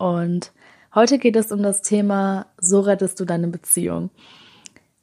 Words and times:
Und 0.00 0.52
heute 0.94 1.18
geht 1.18 1.36
es 1.36 1.52
um 1.52 1.62
das 1.62 1.82
Thema, 1.82 2.46
so 2.56 2.80
rettest 2.80 3.20
du 3.20 3.26
deine 3.26 3.48
Beziehung. 3.48 4.08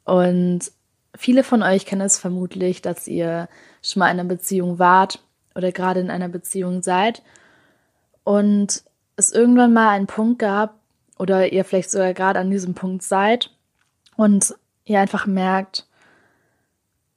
Und 0.02 0.72
viele 1.16 1.44
von 1.44 1.62
euch 1.62 1.86
kennen 1.86 2.02
es 2.02 2.18
vermutlich, 2.18 2.82
dass 2.82 3.06
ihr 3.06 3.48
schon 3.80 4.00
mal 4.00 4.10
in 4.10 4.18
einer 4.18 4.28
Beziehung 4.28 4.80
wart 4.80 5.22
oder 5.54 5.70
gerade 5.70 6.00
in 6.00 6.10
einer 6.10 6.28
Beziehung 6.28 6.82
seid 6.82 7.22
und 8.24 8.82
es 9.14 9.30
irgendwann 9.30 9.72
mal 9.72 9.90
einen 9.90 10.08
Punkt 10.08 10.40
gab 10.40 10.74
oder 11.16 11.52
ihr 11.52 11.64
vielleicht 11.64 11.92
sogar 11.92 12.12
gerade 12.12 12.40
an 12.40 12.50
diesem 12.50 12.74
Punkt 12.74 13.04
seid 13.04 13.52
und 14.16 14.52
ihr 14.84 14.98
einfach 14.98 15.26
merkt, 15.26 15.86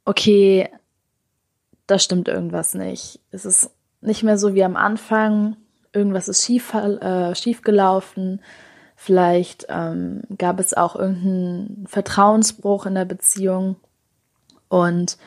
okay, 0.05 0.70
da 1.87 1.98
stimmt 1.98 2.27
irgendwas 2.27 2.75
nicht. 2.75 3.21
Es 3.31 3.43
ist 3.43 3.71
nicht 4.01 4.21
mehr 4.21 4.37
so 4.37 4.53
wie 4.53 4.63
am 4.63 4.75
Anfang. 4.75 5.57
Irgendwas 5.93 6.27
ist 6.27 6.43
schief, 6.45 6.73
äh, 6.73 7.35
schief 7.35 7.61
gelaufen. 7.61 8.41
Vielleicht 8.95 9.65
ähm, 9.69 10.21
gab 10.37 10.59
es 10.59 10.73
auch 10.73 10.95
irgendeinen 10.95 11.85
Vertrauensbruch 11.87 12.85
in 12.85 12.95
der 12.95 13.05
Beziehung. 13.05 13.75
Und 14.70 15.17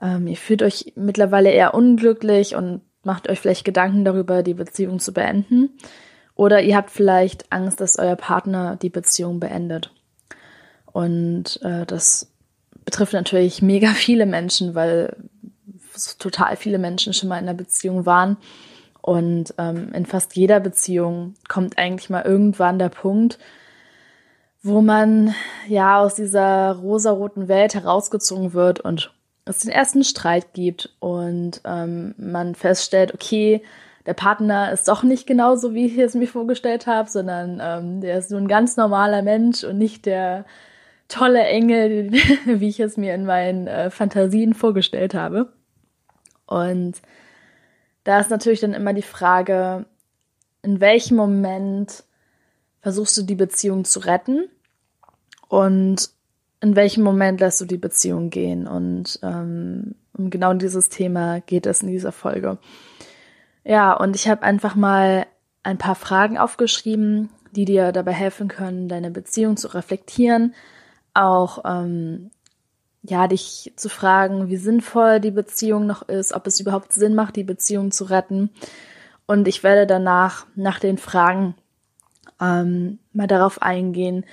ähm, 0.00 0.26
ihr 0.26 0.36
fühlt 0.36 0.62
euch 0.62 0.92
mittlerweile 0.96 1.50
eher 1.50 1.74
unglücklich 1.74 2.54
und 2.54 2.82
macht 3.02 3.28
euch 3.28 3.40
vielleicht 3.40 3.64
Gedanken 3.64 4.04
darüber, 4.04 4.42
die 4.42 4.54
Beziehung 4.54 5.00
zu 5.00 5.12
beenden. 5.12 5.70
Oder 6.34 6.62
ihr 6.62 6.76
habt 6.76 6.90
vielleicht 6.90 7.52
Angst, 7.52 7.80
dass 7.80 7.98
euer 7.98 8.16
Partner 8.16 8.76
die 8.76 8.88
Beziehung 8.88 9.40
beendet. 9.40 9.92
Und 10.86 11.60
äh, 11.62 11.84
das 11.86 12.32
betrifft 12.84 13.12
natürlich 13.12 13.62
mega 13.62 13.88
viele 13.94 14.26
Menschen, 14.26 14.74
weil 14.74 15.16
total 16.18 16.56
viele 16.56 16.78
Menschen 16.78 17.12
schon 17.12 17.28
mal 17.28 17.38
in 17.38 17.48
einer 17.48 17.54
Beziehung 17.54 18.06
waren. 18.06 18.36
Und 19.02 19.54
ähm, 19.58 19.92
in 19.92 20.06
fast 20.06 20.36
jeder 20.36 20.60
Beziehung 20.60 21.34
kommt 21.48 21.78
eigentlich 21.78 22.10
mal 22.10 22.22
irgendwann 22.22 22.78
der 22.78 22.90
Punkt, 22.90 23.38
wo 24.62 24.82
man 24.82 25.34
ja 25.68 26.00
aus 26.00 26.14
dieser 26.14 26.72
rosaroten 26.72 27.48
Welt 27.48 27.74
herausgezogen 27.74 28.52
wird 28.52 28.80
und 28.80 29.12
es 29.46 29.60
den 29.60 29.70
ersten 29.70 30.04
Streit 30.04 30.52
gibt 30.52 30.94
und 31.00 31.62
ähm, 31.64 32.14
man 32.18 32.54
feststellt, 32.54 33.14
okay, 33.14 33.62
der 34.06 34.14
Partner 34.14 34.72
ist 34.72 34.88
doch 34.88 35.02
nicht 35.02 35.26
genauso, 35.26 35.74
wie 35.74 35.86
ich 35.86 35.98
es 35.98 36.14
mir 36.14 36.26
vorgestellt 36.26 36.86
habe, 36.86 37.08
sondern 37.08 37.60
ähm, 37.62 38.00
der 38.00 38.18
ist 38.18 38.30
nur 38.30 38.40
ein 38.40 38.48
ganz 38.48 38.76
normaler 38.76 39.22
Mensch 39.22 39.64
und 39.64 39.78
nicht 39.78 40.06
der 40.06 40.44
tolle 41.08 41.42
Engel, 41.42 42.12
wie 42.44 42.68
ich 42.68 42.80
es 42.80 42.96
mir 42.96 43.14
in 43.14 43.24
meinen 43.24 43.66
äh, 43.66 43.90
Fantasien 43.90 44.54
vorgestellt 44.54 45.14
habe. 45.14 45.52
Und 46.46 46.94
da 48.10 48.18
ist 48.18 48.28
natürlich 48.28 48.58
dann 48.58 48.74
immer 48.74 48.92
die 48.92 49.02
Frage, 49.02 49.86
in 50.62 50.80
welchem 50.80 51.16
Moment 51.16 52.02
versuchst 52.80 53.16
du 53.16 53.22
die 53.22 53.36
Beziehung 53.36 53.84
zu 53.84 54.00
retten 54.00 54.48
und 55.46 56.10
in 56.60 56.74
welchem 56.74 57.04
Moment 57.04 57.38
lässt 57.38 57.60
du 57.60 57.66
die 57.66 57.78
Beziehung 57.78 58.30
gehen. 58.30 58.66
Und 58.66 59.20
ähm, 59.22 59.94
um 60.18 60.28
genau 60.28 60.52
dieses 60.54 60.88
Thema 60.88 61.40
geht 61.40 61.66
es 61.66 61.82
in 61.82 61.88
dieser 61.88 62.10
Folge. 62.10 62.58
Ja, 63.62 63.92
und 63.92 64.16
ich 64.16 64.28
habe 64.28 64.42
einfach 64.42 64.74
mal 64.74 65.26
ein 65.62 65.78
paar 65.78 65.94
Fragen 65.94 66.36
aufgeschrieben, 66.36 67.30
die 67.52 67.64
dir 67.64 67.92
dabei 67.92 68.12
helfen 68.12 68.48
können, 68.48 68.88
deine 68.88 69.12
Beziehung 69.12 69.56
zu 69.56 69.68
reflektieren, 69.68 70.52
auch 71.14 71.62
ähm, 71.64 72.32
ja, 73.02 73.26
dich 73.28 73.72
zu 73.76 73.88
fragen, 73.88 74.48
wie 74.48 74.56
sinnvoll 74.56 75.20
die 75.20 75.30
Beziehung 75.30 75.86
noch 75.86 76.02
ist, 76.08 76.32
ob 76.34 76.46
es 76.46 76.60
überhaupt 76.60 76.92
Sinn 76.92 77.14
macht, 77.14 77.36
die 77.36 77.44
Beziehung 77.44 77.90
zu 77.92 78.04
retten. 78.04 78.50
Und 79.26 79.48
ich 79.48 79.62
werde 79.62 79.86
danach, 79.86 80.46
nach 80.54 80.80
den 80.80 80.98
Fragen, 80.98 81.54
ähm, 82.40 82.98
mal 83.12 83.26
darauf 83.26 83.62
eingehen, 83.62 84.24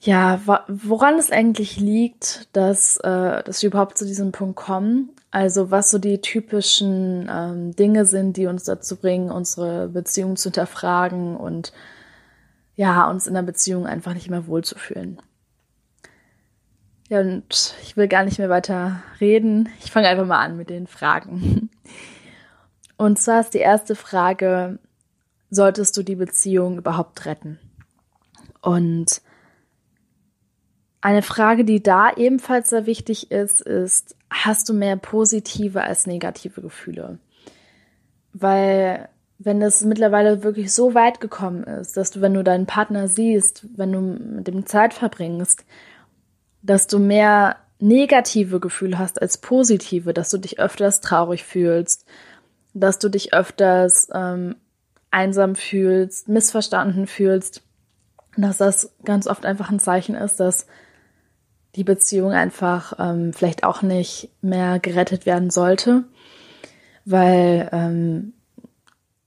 ja, 0.00 0.40
woran 0.68 1.14
es 1.14 1.30
eigentlich 1.30 1.78
liegt, 1.78 2.48
dass, 2.54 2.98
äh, 2.98 3.42
dass 3.42 3.62
wir 3.62 3.68
überhaupt 3.68 3.96
zu 3.96 4.04
diesem 4.04 4.32
Punkt 4.32 4.56
kommen. 4.56 5.10
Also 5.30 5.70
was 5.70 5.90
so 5.90 5.98
die 5.98 6.20
typischen 6.20 7.28
ähm, 7.30 7.74
Dinge 7.74 8.04
sind, 8.04 8.36
die 8.36 8.46
uns 8.46 8.64
dazu 8.64 8.96
bringen, 8.96 9.30
unsere 9.30 9.88
Beziehung 9.88 10.36
zu 10.36 10.48
hinterfragen 10.48 11.36
und 11.36 11.72
ja, 12.76 13.08
uns 13.08 13.26
in 13.26 13.34
der 13.34 13.42
Beziehung 13.42 13.86
einfach 13.86 14.14
nicht 14.14 14.28
mehr 14.28 14.46
wohlzufühlen. 14.46 15.20
Ja, 17.08 17.20
und 17.20 17.74
ich 17.82 17.96
will 17.96 18.08
gar 18.08 18.24
nicht 18.24 18.38
mehr 18.38 18.48
weiter 18.48 19.02
reden. 19.20 19.68
Ich 19.84 19.90
fange 19.90 20.08
einfach 20.08 20.26
mal 20.26 20.42
an 20.42 20.56
mit 20.56 20.70
den 20.70 20.86
Fragen. 20.86 21.70
Und 22.96 23.18
zwar 23.18 23.40
ist 23.40 23.54
die 23.54 23.58
erste 23.58 23.94
Frage, 23.94 24.78
solltest 25.50 25.96
du 25.96 26.02
die 26.02 26.16
Beziehung 26.16 26.78
überhaupt 26.78 27.26
retten? 27.26 27.58
Und 28.62 29.20
eine 31.00 31.22
Frage, 31.22 31.64
die 31.64 31.82
da 31.82 32.12
ebenfalls 32.16 32.70
sehr 32.70 32.86
wichtig 32.86 33.30
ist, 33.30 33.60
ist, 33.60 34.16
hast 34.30 34.68
du 34.68 34.72
mehr 34.72 34.96
positive 34.96 35.82
als 35.82 36.06
negative 36.06 36.62
Gefühle? 36.62 37.18
Weil 38.32 39.08
wenn 39.38 39.60
es 39.60 39.84
mittlerweile 39.84 40.42
wirklich 40.42 40.72
so 40.72 40.94
weit 40.94 41.20
gekommen 41.20 41.64
ist, 41.64 41.96
dass 41.96 42.10
du, 42.10 42.20
wenn 42.20 42.32
du 42.32 42.42
deinen 42.42 42.66
Partner 42.66 43.08
siehst, 43.08 43.66
wenn 43.76 43.92
du 43.92 44.00
mit 44.00 44.46
dem 44.46 44.64
Zeit 44.64 44.94
verbringst, 44.94 45.64
dass 46.64 46.86
du 46.86 46.98
mehr 46.98 47.56
negative 47.78 48.58
Gefühle 48.58 48.98
hast 48.98 49.20
als 49.20 49.38
positive, 49.38 50.14
dass 50.14 50.30
du 50.30 50.38
dich 50.38 50.58
öfters 50.58 51.00
traurig 51.00 51.44
fühlst, 51.44 52.06
dass 52.72 52.98
du 52.98 53.08
dich 53.08 53.34
öfters 53.34 54.08
ähm, 54.12 54.56
einsam 55.10 55.54
fühlst, 55.54 56.28
missverstanden 56.28 57.06
fühlst, 57.06 57.62
dass 58.36 58.56
das 58.56 58.94
ganz 59.04 59.26
oft 59.26 59.44
einfach 59.44 59.70
ein 59.70 59.78
Zeichen 59.78 60.14
ist, 60.14 60.40
dass 60.40 60.66
die 61.76 61.84
Beziehung 61.84 62.32
einfach 62.32 62.94
ähm, 62.98 63.32
vielleicht 63.32 63.62
auch 63.64 63.82
nicht 63.82 64.30
mehr 64.40 64.78
gerettet 64.78 65.26
werden 65.26 65.50
sollte, 65.50 66.04
weil 67.04 67.68
ähm, 67.72 68.32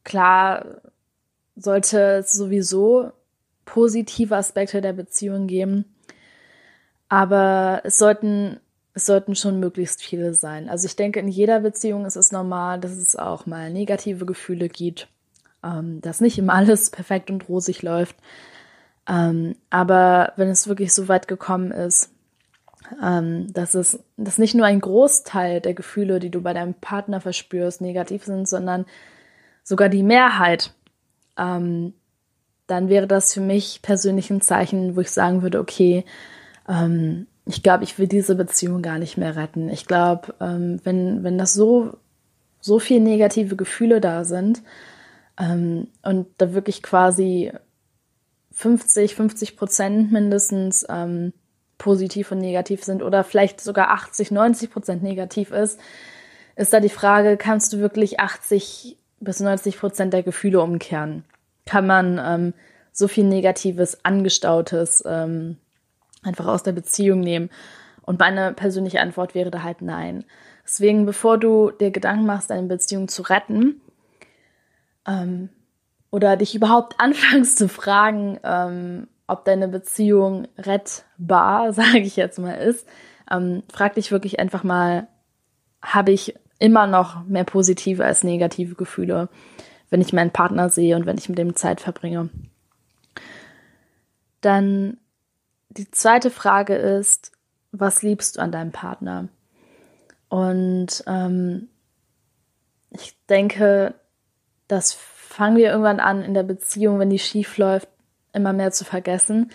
klar 0.03 0.65
sollte 1.55 2.17
es 2.19 2.31
sowieso 2.31 3.11
positive 3.65 4.35
Aspekte 4.35 4.81
der 4.81 4.93
Beziehung 4.93 5.47
geben, 5.47 5.85
aber 7.09 7.81
es 7.83 7.97
sollten, 7.97 8.59
es 8.93 9.05
sollten 9.05 9.35
schon 9.35 9.59
möglichst 9.59 10.01
viele 10.01 10.33
sein. 10.33 10.69
Also 10.69 10.85
ich 10.85 10.95
denke, 10.95 11.19
in 11.19 11.27
jeder 11.27 11.61
Beziehung 11.61 12.05
ist 12.05 12.15
es 12.15 12.31
normal, 12.31 12.79
dass 12.79 12.91
es 12.91 13.15
auch 13.15 13.45
mal 13.45 13.71
negative 13.71 14.25
Gefühle 14.25 14.69
gibt, 14.69 15.07
ähm, 15.63 16.01
dass 16.01 16.21
nicht 16.21 16.37
immer 16.37 16.53
alles 16.53 16.89
perfekt 16.91 17.29
und 17.29 17.47
rosig 17.47 17.81
läuft. 17.81 18.15
Ähm, 19.07 19.55
aber 19.69 20.33
wenn 20.35 20.49
es 20.49 20.67
wirklich 20.67 20.93
so 20.93 21.07
weit 21.07 21.27
gekommen 21.27 21.71
ist, 21.71 22.11
ähm, 23.01 23.51
dass 23.53 23.73
es, 23.73 23.99
dass 24.17 24.37
nicht 24.37 24.55
nur 24.55 24.65
ein 24.65 24.81
Großteil 24.81 25.61
der 25.61 25.73
Gefühle, 25.73 26.19
die 26.19 26.29
du 26.29 26.41
bei 26.41 26.53
deinem 26.53 26.73
Partner 26.73 27.21
verspürst, 27.21 27.81
negativ 27.81 28.25
sind, 28.25 28.47
sondern 28.47 28.85
sogar 29.63 29.89
die 29.89 30.03
Mehrheit, 30.03 30.73
ähm, 31.37 31.93
dann 32.67 32.89
wäre 32.89 33.07
das 33.07 33.33
für 33.33 33.41
mich 33.41 33.81
persönlich 33.81 34.29
ein 34.29 34.41
Zeichen, 34.41 34.95
wo 34.95 35.01
ich 35.01 35.11
sagen 35.11 35.41
würde, 35.41 35.59
okay, 35.59 36.03
ähm, 36.67 37.27
ich 37.45 37.63
glaube, 37.63 37.83
ich 37.83 37.97
will 37.97 38.07
diese 38.07 38.35
Beziehung 38.35 38.81
gar 38.81 38.99
nicht 38.99 39.17
mehr 39.17 39.35
retten. 39.35 39.69
Ich 39.69 39.85
glaube, 39.85 40.35
ähm, 40.41 40.79
wenn, 40.83 41.23
wenn 41.23 41.37
das 41.37 41.53
so, 41.53 41.97
so 42.59 42.79
viel 42.79 42.99
negative 42.99 43.55
Gefühle 43.55 44.01
da 44.01 44.23
sind 44.25 44.63
ähm, 45.39 45.87
und 46.03 46.27
da 46.37 46.53
wirklich 46.53 46.83
quasi 46.83 47.51
50, 48.51 49.15
50 49.15 49.55
Prozent 49.55 50.11
mindestens 50.11 50.85
ähm, 50.89 51.33
positiv 51.77 52.31
und 52.31 52.39
negativ 52.39 52.83
sind 52.83 53.03
oder 53.03 53.23
vielleicht 53.23 53.61
sogar 53.61 53.91
80, 53.91 54.31
90 54.31 54.71
Prozent 54.71 55.03
negativ 55.03 55.51
ist, 55.51 55.79
ist 56.55 56.73
da 56.73 56.79
die 56.79 56.89
Frage, 56.89 57.37
kannst 57.37 57.71
du 57.71 57.77
wirklich 57.77 58.19
80 58.19 58.97
bis 59.19 59.39
90 59.39 59.79
Prozent 59.79 60.11
der 60.11 60.23
Gefühle 60.23 60.59
umkehren? 60.59 61.23
Kann 61.65 61.85
man 61.85 62.19
ähm, 62.21 62.53
so 62.91 63.07
viel 63.07 63.25
Negatives, 63.25 64.03
Angestautes 64.03 65.03
ähm, 65.05 65.57
einfach 66.23 66.47
aus 66.47 66.63
der 66.63 66.73
Beziehung 66.73 67.19
nehmen? 67.19 67.49
Und 68.01 68.19
meine 68.19 68.53
persönliche 68.53 69.01
Antwort 69.01 69.35
wäre 69.35 69.51
da 69.51 69.63
halt 69.63 69.81
nein. 69.81 70.23
Deswegen, 70.63 71.05
bevor 71.05 71.37
du 71.37 71.71
dir 71.71 71.91
Gedanken 71.91 72.25
machst, 72.25 72.49
deine 72.49 72.67
Beziehung 72.67 73.07
zu 73.07 73.21
retten, 73.21 73.81
ähm, 75.07 75.49
oder 76.11 76.37
dich 76.37 76.55
überhaupt 76.55 76.95
anfängst 76.99 77.57
zu 77.57 77.69
fragen, 77.69 78.39
ähm, 78.43 79.07
ob 79.27 79.45
deine 79.45 79.67
Beziehung 79.67 80.47
rettbar, 80.57 81.73
sage 81.73 81.99
ich 81.99 82.15
jetzt 82.15 82.39
mal, 82.39 82.53
ist, 82.53 82.87
ähm, 83.31 83.63
frag 83.71 83.95
dich 83.95 84.11
wirklich 84.11 84.39
einfach 84.39 84.63
mal, 84.63 85.07
habe 85.81 86.11
ich 86.11 86.35
immer 86.59 86.87
noch 86.87 87.23
mehr 87.25 87.43
positive 87.43 88.03
als 88.03 88.23
negative 88.23 88.75
Gefühle, 88.75 89.29
wenn 89.89 90.01
ich 90.01 90.13
meinen 90.13 90.31
Partner 90.31 90.69
sehe 90.69 90.95
und 90.95 91.05
wenn 91.05 91.17
ich 91.17 91.29
mit 91.29 91.37
dem 91.37 91.55
Zeit 91.55 91.81
verbringe. 91.81 92.29
Dann 94.41 94.97
die 95.77 95.91
zweite 95.91 96.31
Frage 96.31 96.75
ist, 96.75 97.31
was 97.71 98.01
liebst 98.01 98.37
du 98.37 98.41
an 98.41 98.51
deinem 98.51 98.71
Partner? 98.71 99.29
Und 100.29 101.03
ähm, 101.07 101.69
ich 102.89 103.15
denke, 103.27 103.93
das 104.67 104.93
fangen 104.93 105.57
wir 105.57 105.69
irgendwann 105.69 105.99
an 105.99 106.23
in 106.23 106.33
der 106.33 106.43
Beziehung, 106.43 106.99
wenn 106.99 107.09
die 107.09 107.19
schief 107.19 107.57
läuft, 107.57 107.87
immer 108.33 108.53
mehr 108.53 108.71
zu 108.71 108.85
vergessen, 108.85 109.51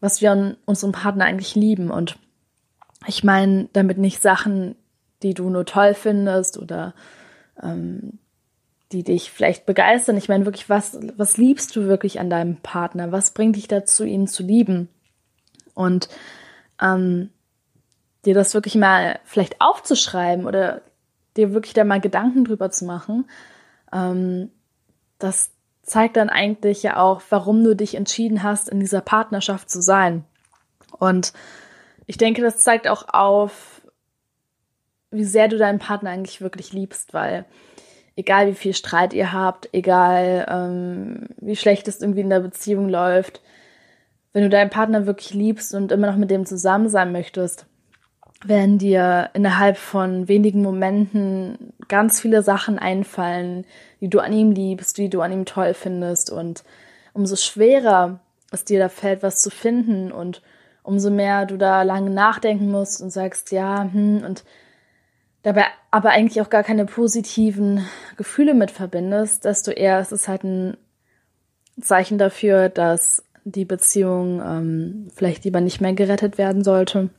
was 0.00 0.20
wir 0.20 0.32
an 0.32 0.56
unserem 0.64 0.92
Partner 0.92 1.24
eigentlich 1.24 1.54
lieben. 1.54 1.90
Und 1.90 2.18
ich 3.06 3.24
meine 3.24 3.68
damit 3.72 3.98
nicht 3.98 4.22
Sachen, 4.22 4.76
die 5.22 5.34
du 5.34 5.50
nur 5.50 5.66
toll 5.66 5.94
findest 5.94 6.58
oder 6.58 6.94
ähm, 7.62 8.18
die 8.92 9.02
dich 9.02 9.30
vielleicht 9.30 9.66
begeistern. 9.66 10.16
Ich 10.16 10.28
meine 10.28 10.44
wirklich, 10.44 10.68
was, 10.68 10.98
was 11.16 11.36
liebst 11.36 11.74
du 11.74 11.86
wirklich 11.86 12.20
an 12.20 12.30
deinem 12.30 12.56
Partner? 12.56 13.12
Was 13.12 13.32
bringt 13.32 13.56
dich 13.56 13.68
dazu, 13.68 14.04
ihn 14.04 14.26
zu 14.26 14.42
lieben? 14.42 14.88
Und 15.74 16.08
ähm, 16.80 17.30
dir 18.24 18.34
das 18.34 18.54
wirklich 18.54 18.74
mal 18.74 19.18
vielleicht 19.24 19.60
aufzuschreiben 19.60 20.46
oder 20.46 20.82
dir 21.36 21.52
wirklich 21.52 21.74
da 21.74 21.84
mal 21.84 22.00
Gedanken 22.00 22.44
drüber 22.44 22.70
zu 22.70 22.84
machen, 22.84 23.28
ähm, 23.92 24.50
das 25.18 25.50
zeigt 25.82 26.16
dann 26.16 26.30
eigentlich 26.30 26.82
ja 26.82 26.96
auch, 26.96 27.22
warum 27.28 27.62
du 27.62 27.76
dich 27.76 27.94
entschieden 27.94 28.42
hast, 28.42 28.68
in 28.68 28.80
dieser 28.80 29.00
Partnerschaft 29.00 29.70
zu 29.70 29.82
sein. 29.82 30.24
Und 30.98 31.32
ich 32.06 32.16
denke, 32.16 32.42
das 32.42 32.58
zeigt 32.58 32.88
auch 32.88 33.06
auf, 33.08 33.82
wie 35.10 35.24
sehr 35.24 35.48
du 35.48 35.58
deinen 35.58 35.78
Partner 35.78 36.10
eigentlich 36.10 36.40
wirklich 36.40 36.72
liebst, 36.72 37.14
weil 37.14 37.44
egal 38.16 38.48
wie 38.48 38.54
viel 38.54 38.74
Streit 38.74 39.12
ihr 39.12 39.32
habt, 39.32 39.68
egal 39.72 40.46
ähm, 40.48 41.28
wie 41.38 41.56
schlecht 41.56 41.88
es 41.88 42.00
irgendwie 42.00 42.20
in 42.20 42.30
der 42.30 42.40
Beziehung 42.40 42.88
läuft, 42.88 43.40
wenn 44.34 44.42
du 44.42 44.50
deinen 44.50 44.68
Partner 44.68 45.06
wirklich 45.06 45.32
liebst 45.32 45.74
und 45.74 45.92
immer 45.92 46.08
noch 46.08 46.16
mit 46.16 46.30
dem 46.30 46.44
zusammen 46.44 46.88
sein 46.88 47.12
möchtest, 47.12 47.66
werden 48.44 48.78
dir 48.78 49.30
innerhalb 49.32 49.78
von 49.78 50.28
wenigen 50.28 50.60
Momenten 50.60 51.72
ganz 51.88 52.20
viele 52.20 52.42
Sachen 52.42 52.78
einfallen, 52.78 53.64
die 54.00 54.10
du 54.10 54.18
an 54.18 54.32
ihm 54.32 54.50
liebst, 54.50 54.98
die 54.98 55.08
du 55.08 55.22
an 55.22 55.32
ihm 55.32 55.44
toll 55.46 55.72
findest. 55.72 56.30
Und 56.30 56.64
umso 57.14 57.36
schwerer 57.36 58.20
es 58.50 58.64
dir 58.64 58.80
da 58.80 58.88
fällt, 58.88 59.22
was 59.22 59.40
zu 59.40 59.50
finden 59.50 60.12
und 60.12 60.42
umso 60.82 61.10
mehr 61.10 61.46
du 61.46 61.56
da 61.56 61.82
lange 61.82 62.10
nachdenken 62.10 62.70
musst 62.70 63.00
und 63.00 63.10
sagst, 63.10 63.52
ja, 63.52 63.88
hm, 63.90 64.22
und 64.24 64.44
dabei 65.42 65.64
aber 65.92 66.10
eigentlich 66.10 66.40
auch 66.42 66.50
gar 66.50 66.64
keine 66.64 66.86
positiven 66.86 67.86
Gefühle 68.16 68.54
mit 68.54 68.72
verbindest, 68.72 69.44
desto 69.44 69.70
eher 69.70 70.00
ist 70.00 70.12
es 70.12 70.26
halt 70.26 70.42
ein 70.42 70.76
Zeichen 71.80 72.18
dafür, 72.18 72.68
dass 72.68 73.24
die 73.44 73.64
Beziehung 73.64 74.40
ähm, 74.44 75.08
vielleicht 75.14 75.44
lieber 75.44 75.60
nicht 75.60 75.80
mehr 75.80 75.92
gerettet 75.92 76.38
werden 76.38 76.64
sollte. 76.64 77.10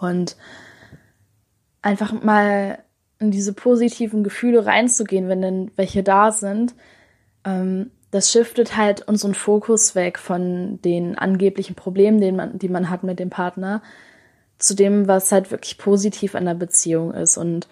Und 0.00 0.36
einfach 1.82 2.12
mal 2.22 2.78
in 3.18 3.30
diese 3.30 3.52
positiven 3.52 4.24
Gefühle 4.24 4.66
reinzugehen, 4.66 5.28
wenn 5.28 5.42
denn 5.42 5.70
welche 5.76 6.02
da 6.02 6.32
sind, 6.32 6.74
ähm, 7.44 7.90
das 8.10 8.30
shiftet 8.30 8.76
halt 8.76 9.06
unseren 9.08 9.34
Fokus 9.34 9.94
weg 9.94 10.18
von 10.18 10.80
den 10.82 11.18
angeblichen 11.18 11.74
Problemen, 11.74 12.20
den 12.20 12.36
man, 12.36 12.58
die 12.58 12.68
man 12.68 12.88
hat 12.88 13.02
mit 13.02 13.18
dem 13.18 13.30
Partner, 13.30 13.82
zu 14.58 14.74
dem, 14.74 15.06
was 15.06 15.32
halt 15.32 15.50
wirklich 15.50 15.76
positiv 15.76 16.34
an 16.34 16.46
der 16.46 16.54
Beziehung 16.54 17.12
ist 17.12 17.36
und 17.36 17.68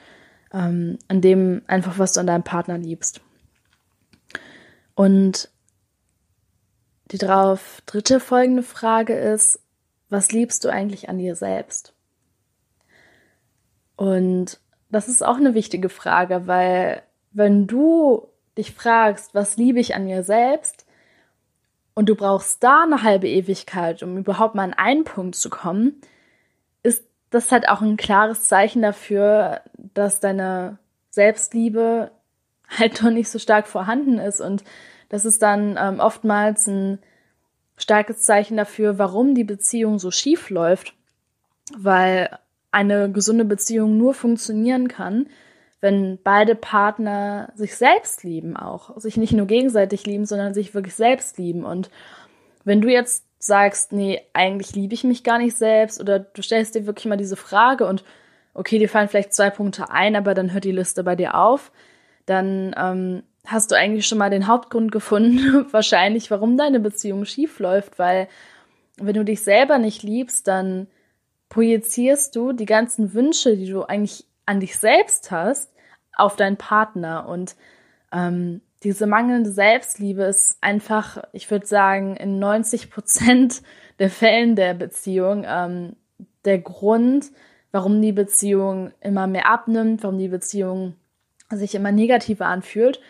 ähm, 0.52 0.99
an 1.08 1.20
dem 1.20 1.62
einfach, 1.66 1.99
was 1.99 2.12
du 2.12 2.20
an 2.20 2.26
deinem 2.26 2.43
Partner 2.43 2.76
liebst. 2.76 3.20
Und 4.94 5.49
die 7.14 7.19
darauf 7.19 7.81
dritte 7.87 8.19
folgende 8.19 8.64
Frage 8.64 9.14
ist, 9.14 9.61
was 10.08 10.32
liebst 10.32 10.64
du 10.64 10.69
eigentlich 10.69 11.08
an 11.08 11.19
dir 11.19 11.37
selbst? 11.37 11.94
Und 13.94 14.58
das 14.90 15.08
ist 15.08 15.25
auch 15.25 15.37
eine 15.37 15.55
wichtige 15.55 15.90
Frage, 15.90 16.49
weil 16.49 17.02
wenn 17.31 17.69
du 17.69 18.26
dich 18.58 18.72
fragst, 18.72 19.32
was 19.32 19.56
liebe 19.56 19.78
ich 19.78 19.94
an 19.94 20.06
mir 20.06 20.25
selbst, 20.25 20.87
und 21.94 22.08
du 22.08 22.16
brauchst 22.16 22.64
da 22.64 22.82
eine 22.82 23.05
halbe 23.05 23.28
Ewigkeit, 23.28 24.02
um 24.02 24.19
überhaupt 24.19 24.56
mal 24.56 24.64
an 24.64 24.75
einen 24.75 25.05
Punkt 25.05 25.37
zu 25.37 25.49
kommen, 25.49 26.00
ist 26.82 27.05
das 27.31 27.52
halt 27.52 27.69
auch 27.69 27.81
ein 27.81 27.96
klares 27.96 28.49
Zeichen 28.49 28.82
dafür, 28.82 29.61
dass 29.94 30.19
deine 30.19 30.78
Selbstliebe 31.11 32.11
halt 32.69 33.00
doch 33.00 33.11
nicht 33.11 33.28
so 33.28 33.38
stark 33.38 33.69
vorhanden 33.69 34.19
ist. 34.19 34.40
Und 34.40 34.64
das 35.14 35.25
ist 35.25 35.43
dann 35.43 35.78
ähm, 35.81 36.00
oftmals 36.00 36.66
ein 36.66 36.99
starkes 37.76 38.22
Zeichen 38.22 38.56
dafür, 38.56 38.99
warum 38.99 39.37
die 39.37 39.44
Beziehung 39.44 40.00
so 40.00 40.11
schief 40.11 40.50
läuft. 40.50 40.93
Weil 41.76 42.37
eine 42.72 43.08
gesunde 43.12 43.44
Beziehung 43.44 43.96
nur 43.96 44.12
funktionieren 44.12 44.88
kann, 44.88 45.28
wenn 45.81 46.19
beide 46.25 46.56
Partner 46.56 47.52
sich 47.55 47.76
selbst 47.76 48.25
lieben 48.25 48.56
auch. 48.56 48.99
Sich 48.99 49.16
nicht 49.16 49.32
nur 49.32 49.46
gegenseitig 49.46 50.05
lieben, 50.05 50.26
sondern 50.26 50.52
sich 50.52 50.75
wirklich 50.75 50.96
selbst 50.96 51.38
lieben. 51.38 51.64
Und 51.64 51.90
wenn 52.64 52.81
du 52.81 52.88
jetzt 52.88 53.25
sagst, 53.38 53.93
nee, 53.93 54.20
eigentlich 54.32 54.75
liebe 54.75 54.94
ich 54.94 55.05
mich 55.05 55.22
gar 55.22 55.38
nicht 55.38 55.56
selbst, 55.56 56.00
oder 56.00 56.19
du 56.19 56.43
stellst 56.43 56.75
dir 56.75 56.87
wirklich 56.87 57.06
mal 57.06 57.16
diese 57.16 57.37
Frage 57.37 57.87
und 57.87 58.02
okay, 58.52 58.81
dir 58.81 58.88
fallen 58.88 59.08
vielleicht 59.08 59.32
zwei 59.32 59.50
Punkte 59.50 59.90
ein, 59.90 60.16
aber 60.16 60.34
dann 60.34 60.52
hört 60.52 60.64
die 60.64 60.72
Liste 60.72 61.05
bei 61.05 61.14
dir 61.14 61.37
auf, 61.37 61.70
dann 62.26 62.75
ähm, 62.76 63.22
hast 63.46 63.70
du 63.70 63.76
eigentlich 63.76 64.06
schon 64.06 64.19
mal 64.19 64.31
den 64.31 64.46
Hauptgrund 64.46 64.93
gefunden, 64.93 65.67
wahrscheinlich, 65.73 66.31
warum 66.31 66.56
deine 66.56 66.81
Beziehung 66.81 67.25
schief 67.25 67.58
läuft, 67.58 67.99
weil 67.99 68.29
wenn 68.96 69.14
du 69.14 69.25
dich 69.25 69.43
selber 69.43 69.79
nicht 69.79 70.02
liebst, 70.02 70.46
dann 70.49 70.87
projizierst 71.49 72.35
du 72.37 72.52
die 72.52 72.67
ganzen 72.67 73.14
Wünsche, 73.14 73.56
die 73.56 73.69
du 73.69 73.82
eigentlich 73.82 74.25
an 74.46 74.61
dich 74.61 74.76
selbst 74.76 75.31
hast, 75.31 75.73
auf 76.17 76.37
deinen 76.37 76.56
Partner. 76.56 77.29
Und 77.29 77.56
ähm, 78.12 78.61
diese 78.82 79.06
mangelnde 79.06 79.50
Selbstliebe 79.50 80.23
ist 80.25 80.58
einfach, 80.61 81.23
ich 81.32 81.50
würde 81.50 81.67
sagen, 81.67 82.17
in 82.17 82.38
90 82.38 82.90
Prozent 82.90 83.62
der 83.99 84.11
Fällen 84.11 84.57
der 84.57 84.75
Beziehung 84.75 85.45
ähm, 85.47 85.97
der 86.45 86.59
Grund, 86.59 87.26
warum 87.73 88.00
die 88.02 88.12
Beziehung 88.12 88.92
immer 89.00 89.26
mehr 89.26 89.49
abnimmt, 89.49 90.02
warum 90.02 90.19
die 90.19 90.28
Beziehung 90.28 90.95
sich 91.50 91.75
immer 91.75 91.92
negativer 91.92 92.47
anfühlt, 92.47 93.00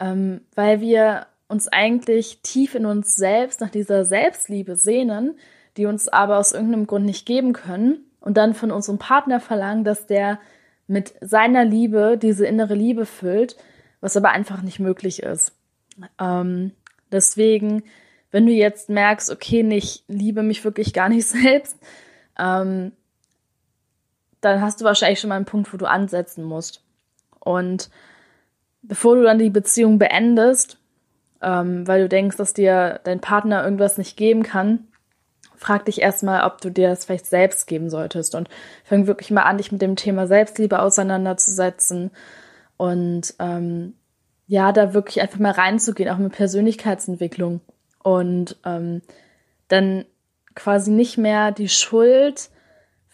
ähm, 0.00 0.42
weil 0.54 0.80
wir 0.80 1.26
uns 1.48 1.68
eigentlich 1.68 2.40
tief 2.42 2.74
in 2.74 2.86
uns 2.86 3.16
selbst 3.16 3.60
nach 3.60 3.70
dieser 3.70 4.04
Selbstliebe 4.04 4.76
sehnen, 4.76 5.38
die 5.76 5.86
uns 5.86 6.08
aber 6.08 6.38
aus 6.38 6.52
irgendeinem 6.52 6.86
Grund 6.86 7.06
nicht 7.06 7.26
geben 7.26 7.52
können 7.52 8.04
und 8.20 8.36
dann 8.36 8.54
von 8.54 8.70
unserem 8.70 8.98
Partner 8.98 9.40
verlangen, 9.40 9.84
dass 9.84 10.06
der 10.06 10.38
mit 10.86 11.14
seiner 11.20 11.64
Liebe 11.64 12.18
diese 12.20 12.46
innere 12.46 12.74
Liebe 12.74 13.06
füllt, 13.06 13.56
was 14.00 14.16
aber 14.16 14.30
einfach 14.30 14.62
nicht 14.62 14.80
möglich 14.80 15.22
ist. 15.22 15.52
Ähm, 16.18 16.72
deswegen, 17.12 17.84
wenn 18.30 18.46
du 18.46 18.52
jetzt 18.52 18.88
merkst, 18.88 19.30
okay, 19.30 19.66
ich 19.70 20.04
liebe 20.08 20.42
mich 20.42 20.64
wirklich 20.64 20.92
gar 20.92 21.08
nicht 21.08 21.26
selbst, 21.28 21.78
ähm, 22.38 22.92
dann 24.40 24.60
hast 24.60 24.80
du 24.80 24.84
wahrscheinlich 24.84 25.20
schon 25.20 25.28
mal 25.28 25.36
einen 25.36 25.44
Punkt, 25.44 25.72
wo 25.72 25.76
du 25.76 25.86
ansetzen 25.86 26.44
musst. 26.44 26.82
Und 27.40 27.90
bevor 28.82 29.16
du 29.16 29.22
dann 29.22 29.38
die 29.38 29.50
Beziehung 29.50 29.98
beendest, 29.98 30.78
ähm, 31.42 31.86
weil 31.86 32.02
du 32.02 32.08
denkst, 32.08 32.36
dass 32.36 32.54
dir 32.54 33.00
dein 33.04 33.20
Partner 33.20 33.64
irgendwas 33.64 33.98
nicht 33.98 34.16
geben 34.16 34.42
kann, 34.42 34.88
frag 35.56 35.84
dich 35.84 36.00
erstmal, 36.00 36.44
ob 36.44 36.60
du 36.60 36.70
dir 36.70 36.88
das 36.88 37.04
vielleicht 37.04 37.26
selbst 37.26 37.66
geben 37.66 37.90
solltest 37.90 38.34
und 38.34 38.48
fang 38.84 39.06
wirklich 39.06 39.30
mal 39.30 39.42
an, 39.42 39.58
dich 39.58 39.72
mit 39.72 39.82
dem 39.82 39.96
Thema 39.96 40.26
Selbstliebe 40.26 40.80
auseinanderzusetzen 40.80 42.10
und 42.76 43.34
ähm, 43.38 43.94
ja, 44.46 44.72
da 44.72 44.94
wirklich 44.94 45.20
einfach 45.20 45.38
mal 45.38 45.52
reinzugehen, 45.52 46.08
auch 46.08 46.18
mit 46.18 46.32
Persönlichkeitsentwicklung 46.32 47.60
und 48.02 48.56
ähm, 48.64 49.02
dann 49.66 50.06
quasi 50.54 50.90
nicht 50.90 51.18
mehr 51.18 51.52
die 51.52 51.68
Schuld 51.68 52.50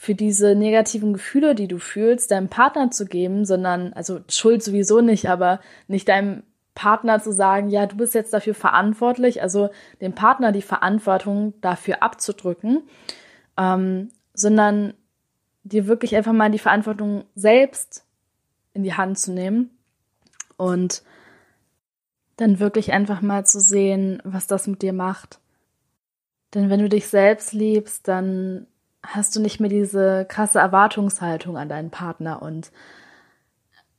für 0.04 0.14
diese 0.14 0.54
negativen 0.54 1.14
Gefühle, 1.14 1.54
die 1.54 1.66
du 1.66 1.78
fühlst, 1.78 2.30
deinem 2.30 2.48
Partner 2.48 2.90
zu 2.90 3.06
geben, 3.06 3.46
sondern, 3.46 3.94
also 3.94 4.20
Schuld 4.28 4.62
sowieso 4.62 5.00
nicht, 5.00 5.30
aber 5.30 5.60
nicht 5.88 6.08
deinem 6.08 6.42
Partner 6.74 7.22
zu 7.22 7.32
sagen, 7.32 7.70
ja, 7.70 7.86
du 7.86 7.96
bist 7.96 8.14
jetzt 8.14 8.34
dafür 8.34 8.54
verantwortlich, 8.54 9.40
also 9.40 9.70
dem 10.02 10.14
Partner 10.14 10.52
die 10.52 10.60
Verantwortung 10.60 11.54
dafür 11.62 12.02
abzudrücken, 12.02 12.82
ähm, 13.56 14.10
sondern 14.34 14.92
dir 15.62 15.86
wirklich 15.86 16.14
einfach 16.16 16.34
mal 16.34 16.50
die 16.50 16.58
Verantwortung 16.58 17.24
selbst 17.34 18.04
in 18.74 18.82
die 18.82 18.94
Hand 18.94 19.18
zu 19.18 19.32
nehmen 19.32 19.70
und 20.58 21.02
dann 22.36 22.58
wirklich 22.58 22.92
einfach 22.92 23.22
mal 23.22 23.46
zu 23.46 23.58
sehen, 23.58 24.20
was 24.22 24.46
das 24.46 24.66
mit 24.66 24.82
dir 24.82 24.92
macht. 24.92 25.38
Denn 26.52 26.68
wenn 26.68 26.80
du 26.80 26.90
dich 26.90 27.08
selbst 27.08 27.54
liebst, 27.54 28.06
dann 28.06 28.66
hast 29.06 29.36
du 29.36 29.40
nicht 29.40 29.60
mehr 29.60 29.70
diese 29.70 30.26
krasse 30.28 30.58
Erwartungshaltung 30.58 31.56
an 31.56 31.68
deinen 31.68 31.90
Partner. 31.90 32.42
Und 32.42 32.72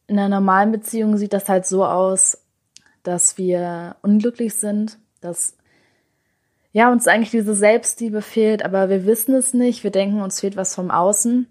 in 0.08 0.20
einer 0.20 0.30
normalen 0.30 0.72
Beziehung 0.72 1.18
sieht 1.18 1.34
das 1.34 1.50
halt 1.50 1.66
so 1.66 1.86
aus, 1.86 2.38
dass 3.04 3.38
wir 3.38 3.96
unglücklich 4.02 4.56
sind, 4.56 4.98
dass 5.22 5.56
ja, 6.72 6.92
uns 6.92 7.08
eigentlich 7.08 7.32
diese 7.32 7.56
Selbstliebe 7.56 8.22
fehlt, 8.22 8.66
aber 8.66 8.90
wir 8.90 9.06
wissen 9.06 9.34
es 9.34 9.54
nicht. 9.54 9.86
Wir 9.86 9.92
denken, 9.92 10.22
uns 10.22 10.42
fehlt 10.42 10.58
was 10.58 10.76
vom 10.76 10.92
Außen 10.92 11.48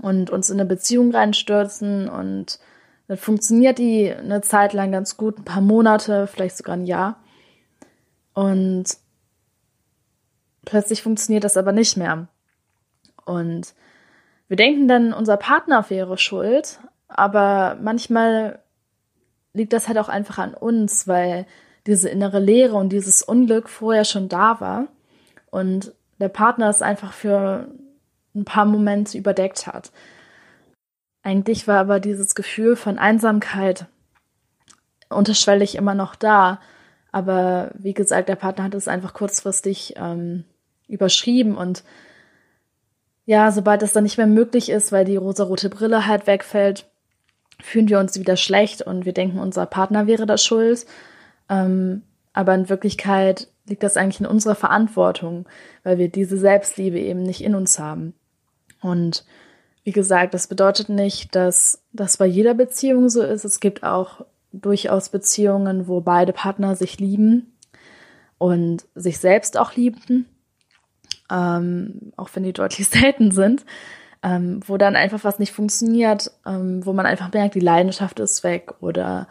und 0.00 0.30
uns 0.30 0.48
in 0.48 0.58
eine 0.58 0.66
Beziehung 0.66 1.10
reinstürzen 1.10 2.08
und 2.08 2.58
dann 3.06 3.18
funktioniert 3.18 3.78
die 3.78 4.10
eine 4.10 4.40
Zeit 4.40 4.72
lang 4.72 4.90
ganz 4.90 5.18
gut, 5.18 5.38
ein 5.38 5.44
paar 5.44 5.60
Monate, 5.60 6.26
vielleicht 6.26 6.56
sogar 6.56 6.76
ein 6.76 6.86
Jahr. 6.86 7.22
Und 8.32 8.84
plötzlich 10.64 11.02
funktioniert 11.02 11.44
das 11.44 11.58
aber 11.58 11.72
nicht 11.72 11.98
mehr. 11.98 12.28
Und 13.24 13.74
wir 14.48 14.56
denken 14.56 14.88
dann, 14.88 15.12
unser 15.12 15.36
Partner 15.36 15.88
wäre 15.88 16.18
schuld, 16.18 16.80
aber 17.08 17.78
manchmal 17.80 18.60
liegt 19.52 19.72
das 19.72 19.88
halt 19.88 19.98
auch 19.98 20.08
einfach 20.08 20.38
an 20.38 20.54
uns, 20.54 21.06
weil 21.08 21.46
diese 21.86 22.08
innere 22.08 22.40
Leere 22.40 22.74
und 22.76 22.90
dieses 22.90 23.22
Unglück 23.22 23.68
vorher 23.68 24.04
schon 24.04 24.28
da 24.28 24.60
war 24.60 24.88
und 25.50 25.92
der 26.18 26.28
Partner 26.28 26.68
es 26.68 26.82
einfach 26.82 27.12
für 27.12 27.68
ein 28.34 28.44
paar 28.44 28.64
Momente 28.64 29.16
überdeckt 29.16 29.66
hat. 29.66 29.92
Eigentlich 31.22 31.66
war 31.68 31.78
aber 31.78 32.00
dieses 32.00 32.34
Gefühl 32.34 32.76
von 32.76 32.98
Einsamkeit 32.98 33.86
unterschwellig 35.08 35.76
immer 35.76 35.94
noch 35.94 36.14
da. 36.14 36.60
Aber 37.12 37.70
wie 37.74 37.94
gesagt, 37.94 38.28
der 38.28 38.36
Partner 38.36 38.64
hat 38.64 38.74
es 38.74 38.88
einfach 38.88 39.14
kurzfristig 39.14 39.94
ähm, 39.96 40.44
überschrieben 40.88 41.56
und 41.56 41.84
ja, 43.26 43.50
sobald 43.50 43.82
das 43.82 43.92
dann 43.92 44.04
nicht 44.04 44.18
mehr 44.18 44.26
möglich 44.26 44.70
ist, 44.70 44.92
weil 44.92 45.04
die 45.04 45.16
rosarote 45.16 45.70
Brille 45.70 46.06
halt 46.06 46.26
wegfällt, 46.26 46.86
fühlen 47.60 47.88
wir 47.88 47.98
uns 47.98 48.18
wieder 48.18 48.36
schlecht 48.36 48.82
und 48.82 49.04
wir 49.04 49.12
denken, 49.12 49.38
unser 49.38 49.66
Partner 49.66 50.06
wäre 50.06 50.26
da 50.26 50.36
schuld. 50.36 50.86
Ähm, 51.48 52.02
aber 52.32 52.54
in 52.54 52.68
Wirklichkeit 52.68 53.48
liegt 53.66 53.82
das 53.82 53.96
eigentlich 53.96 54.20
in 54.20 54.26
unserer 54.26 54.54
Verantwortung, 54.54 55.46
weil 55.84 55.98
wir 55.98 56.08
diese 56.08 56.36
Selbstliebe 56.36 56.98
eben 56.98 57.22
nicht 57.22 57.42
in 57.42 57.54
uns 57.54 57.78
haben. 57.78 58.14
Und 58.82 59.24
wie 59.84 59.92
gesagt, 59.92 60.34
das 60.34 60.46
bedeutet 60.46 60.88
nicht, 60.88 61.34
dass 61.34 61.82
das 61.92 62.16
bei 62.16 62.26
jeder 62.26 62.54
Beziehung 62.54 63.08
so 63.08 63.22
ist. 63.22 63.44
Es 63.44 63.60
gibt 63.60 63.82
auch 63.82 64.26
durchaus 64.52 65.08
Beziehungen, 65.08 65.88
wo 65.88 66.00
beide 66.00 66.32
Partner 66.32 66.76
sich 66.76 66.98
lieben 66.98 67.54
und 68.38 68.84
sich 68.94 69.18
selbst 69.18 69.56
auch 69.56 69.74
lieben, 69.74 70.26
ähm, 71.30 72.12
auch 72.16 72.28
wenn 72.34 72.42
die 72.42 72.52
deutlich 72.52 72.88
selten 72.90 73.30
sind, 73.30 73.64
ähm, 74.22 74.60
wo 74.66 74.76
dann 74.76 74.96
einfach 74.96 75.24
was 75.24 75.38
nicht 75.38 75.52
funktioniert, 75.52 76.30
ähm, 76.46 76.84
wo 76.84 76.92
man 76.92 77.06
einfach 77.06 77.32
merkt, 77.32 77.54
die 77.54 77.60
Leidenschaft 77.60 78.20
ist 78.20 78.42
weg 78.42 78.74
oder 78.80 79.28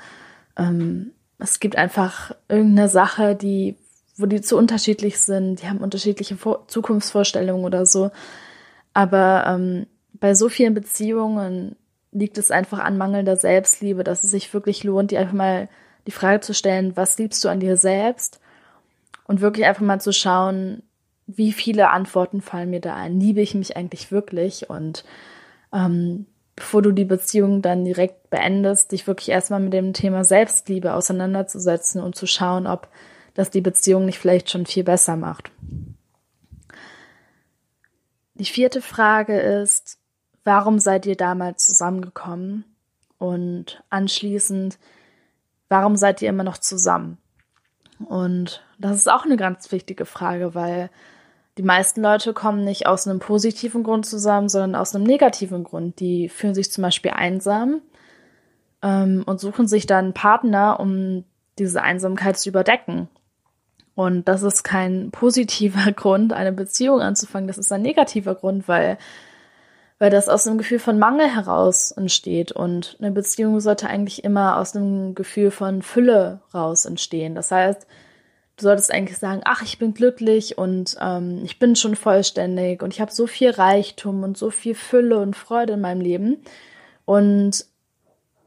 ähm, 0.57 1.11
es 1.39 1.59
gibt 1.59 1.75
einfach 1.75 2.31
irgendeine 2.47 2.87
Sache, 2.89 3.35
die, 3.35 3.75
wo 4.17 4.27
die 4.27 4.41
zu 4.41 4.57
unterschiedlich 4.57 5.19
sind, 5.19 5.61
die 5.61 5.67
haben 5.67 5.79
unterschiedliche 5.79 6.37
Vor 6.37 6.67
Zukunftsvorstellungen 6.67 7.65
oder 7.65 7.85
so. 7.85 8.11
Aber 8.93 9.45
ähm, 9.47 9.87
bei 10.13 10.35
so 10.35 10.47
vielen 10.47 10.73
Beziehungen 10.73 11.75
liegt 12.11 12.37
es 12.37 12.51
einfach 12.51 12.79
an 12.79 12.97
mangelnder 12.97 13.35
Selbstliebe, 13.35 14.03
dass 14.03 14.23
es 14.23 14.31
sich 14.31 14.53
wirklich 14.53 14.83
lohnt, 14.83 15.11
dir 15.11 15.19
einfach 15.19 15.33
mal 15.33 15.67
die 16.05 16.11
Frage 16.11 16.41
zu 16.41 16.53
stellen, 16.53 16.95
was 16.95 17.17
liebst 17.17 17.43
du 17.43 17.49
an 17.49 17.59
dir 17.59 17.75
selbst? 17.75 18.39
Und 19.25 19.41
wirklich 19.41 19.65
einfach 19.65 19.81
mal 19.81 20.01
zu 20.01 20.11
schauen, 20.11 20.83
wie 21.27 21.53
viele 21.53 21.89
Antworten 21.91 22.41
fallen 22.41 22.69
mir 22.69 22.81
da 22.81 22.95
ein? 22.95 23.19
Liebe 23.19 23.41
ich 23.41 23.55
mich 23.55 23.77
eigentlich 23.77 24.11
wirklich? 24.11 24.69
Und 24.69 25.03
ähm, 25.71 26.25
bevor 26.55 26.81
du 26.81 26.91
die 26.91 27.05
Beziehung 27.05 27.61
dann 27.61 27.85
direkt 27.85 28.29
beendest, 28.29 28.91
dich 28.91 29.07
wirklich 29.07 29.29
erstmal 29.29 29.59
mit 29.59 29.73
dem 29.73 29.93
Thema 29.93 30.23
Selbstliebe 30.23 30.93
auseinanderzusetzen 30.93 32.01
und 32.01 32.15
zu 32.15 32.27
schauen, 32.27 32.67
ob 32.67 32.87
das 33.33 33.49
die 33.49 33.61
Beziehung 33.61 34.05
nicht 34.05 34.19
vielleicht 34.19 34.49
schon 34.49 34.65
viel 34.65 34.83
besser 34.83 35.15
macht. 35.15 35.51
Die 38.35 38.45
vierte 38.45 38.81
Frage 38.81 39.39
ist, 39.39 39.97
warum 40.43 40.79
seid 40.79 41.05
ihr 41.05 41.15
damals 41.15 41.65
zusammengekommen? 41.65 42.65
Und 43.17 43.81
anschließend, 43.89 44.77
warum 45.69 45.95
seid 45.95 46.21
ihr 46.21 46.29
immer 46.29 46.43
noch 46.43 46.57
zusammen? 46.57 47.17
Und 48.05 48.65
das 48.77 48.97
ist 48.97 49.09
auch 49.09 49.23
eine 49.23 49.37
ganz 49.37 49.71
wichtige 49.71 50.05
Frage, 50.05 50.55
weil 50.55 50.89
die 51.57 51.63
meisten 51.63 52.01
Leute 52.01 52.33
kommen 52.33 52.63
nicht 52.63 52.87
aus 52.87 53.07
einem 53.07 53.19
positiven 53.19 53.83
Grund 53.83 54.05
zusammen, 54.05 54.49
sondern 54.49 54.75
aus 54.75 54.95
einem 54.95 55.03
negativen 55.03 55.63
Grund. 55.63 55.99
Die 55.99 56.29
fühlen 56.29 56.55
sich 56.55 56.71
zum 56.71 56.81
Beispiel 56.81 57.11
einsam 57.11 57.81
ähm, 58.81 59.23
und 59.25 59.39
suchen 59.39 59.67
sich 59.67 59.85
dann 59.85 60.13
Partner, 60.13 60.79
um 60.79 61.25
diese 61.59 61.83
Einsamkeit 61.83 62.37
zu 62.37 62.49
überdecken. 62.49 63.07
Und 63.95 64.27
das 64.27 64.41
ist 64.41 64.63
kein 64.63 65.11
positiver 65.11 65.91
Grund, 65.95 66.33
eine 66.33 66.51
Beziehung 66.51 67.01
anzufangen. 67.01 67.47
Das 67.47 67.59
ist 67.59 67.71
ein 67.71 67.83
negativer 67.83 68.35
Grund, 68.35 68.67
weil 68.67 68.97
weil 69.99 70.09
das 70.09 70.27
aus 70.27 70.45
einem 70.45 70.57
Gefühl 70.57 70.79
von 70.79 70.99
Mangel 70.99 71.33
heraus 71.33 71.91
entsteht. 71.91 72.51
Und 72.51 72.97
eine 72.99 73.11
Beziehung 73.11 73.61
sollte 73.61 73.87
eigentlich 73.87 74.25
immer 74.25 74.57
aus 74.57 74.75
einem 74.75 75.15
Gefühl 75.15 75.49
von 75.49 75.81
Fülle 75.81 76.41
raus 76.53 76.83
entstehen. 76.83 77.35
Das 77.35 77.51
heißt, 77.51 77.87
du 78.57 78.63
solltest 78.63 78.91
eigentlich 78.91 79.17
sagen, 79.17 79.41
ach, 79.45 79.61
ich 79.63 79.79
bin 79.79 79.93
glücklich 79.93 80.57
und 80.57 80.95
ähm, 81.01 81.41
ich 81.43 81.59
bin 81.59 81.75
schon 81.75 81.95
vollständig 81.95 82.81
und 82.83 82.93
ich 82.93 83.01
habe 83.01 83.11
so 83.11 83.27
viel 83.27 83.49
Reichtum 83.49 84.23
und 84.23 84.37
so 84.37 84.49
viel 84.49 84.75
Fülle 84.75 85.19
und 85.19 85.35
Freude 85.35 85.73
in 85.73 85.81
meinem 85.81 86.01
Leben. 86.01 86.43
Und 87.05 87.65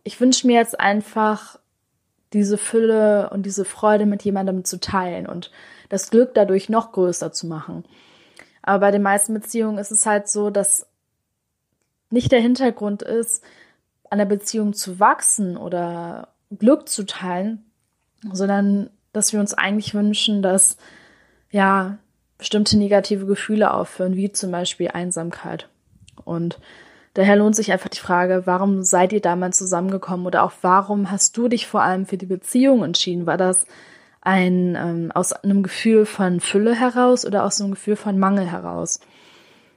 ich 0.04 0.20
wünsche 0.20 0.46
mir 0.46 0.58
jetzt 0.58 0.78
einfach, 0.78 1.58
diese 2.32 2.58
Fülle 2.58 3.30
und 3.30 3.46
diese 3.46 3.64
Freude 3.64 4.04
mit 4.04 4.22
jemandem 4.22 4.64
zu 4.64 4.80
teilen 4.80 5.26
und 5.26 5.50
das 5.88 6.10
Glück 6.10 6.34
dadurch 6.34 6.68
noch 6.68 6.92
größer 6.92 7.32
zu 7.32 7.46
machen. 7.46 7.84
Aber 8.62 8.80
bei 8.80 8.90
den 8.90 9.02
meisten 9.02 9.32
Beziehungen 9.32 9.78
ist 9.78 9.92
es 9.92 10.06
halt 10.06 10.28
so, 10.28 10.50
dass 10.50 10.86
nicht 12.10 12.32
der 12.32 12.40
Hintergrund 12.40 13.02
ist, 13.02 13.44
an 14.10 14.18
der 14.18 14.26
Beziehung 14.26 14.74
zu 14.74 15.00
wachsen 15.00 15.56
oder 15.56 16.28
Glück 16.50 16.88
zu 16.88 17.06
teilen, 17.06 17.64
sondern 18.32 18.90
dass 19.16 19.32
wir 19.32 19.40
uns 19.40 19.54
eigentlich 19.54 19.94
wünschen, 19.94 20.42
dass 20.42 20.76
ja 21.50 21.98
bestimmte 22.38 22.76
negative 22.76 23.26
Gefühle 23.26 23.72
aufhören, 23.72 24.14
wie 24.14 24.30
zum 24.30 24.50
Beispiel 24.50 24.88
Einsamkeit. 24.88 25.68
Und 26.24 26.58
daher 27.14 27.36
lohnt 27.36 27.56
sich 27.56 27.72
einfach 27.72 27.88
die 27.88 27.98
Frage, 27.98 28.42
warum 28.44 28.82
seid 28.82 29.12
ihr 29.12 29.22
damals 29.22 29.56
zusammengekommen 29.56 30.26
oder 30.26 30.42
auch 30.42 30.52
warum 30.60 31.10
hast 31.10 31.36
du 31.36 31.48
dich 31.48 31.66
vor 31.66 31.82
allem 31.82 32.04
für 32.04 32.18
die 32.18 32.26
Beziehung 32.26 32.84
entschieden? 32.84 33.26
War 33.26 33.38
das 33.38 33.66
ein 34.20 34.76
ähm, 34.76 35.12
aus 35.12 35.32
einem 35.32 35.62
Gefühl 35.62 36.04
von 36.04 36.40
Fülle 36.40 36.74
heraus 36.74 37.24
oder 37.24 37.44
aus 37.44 37.60
einem 37.60 37.70
Gefühl 37.70 37.96
von 37.96 38.18
Mangel 38.18 38.50
heraus? 38.50 39.00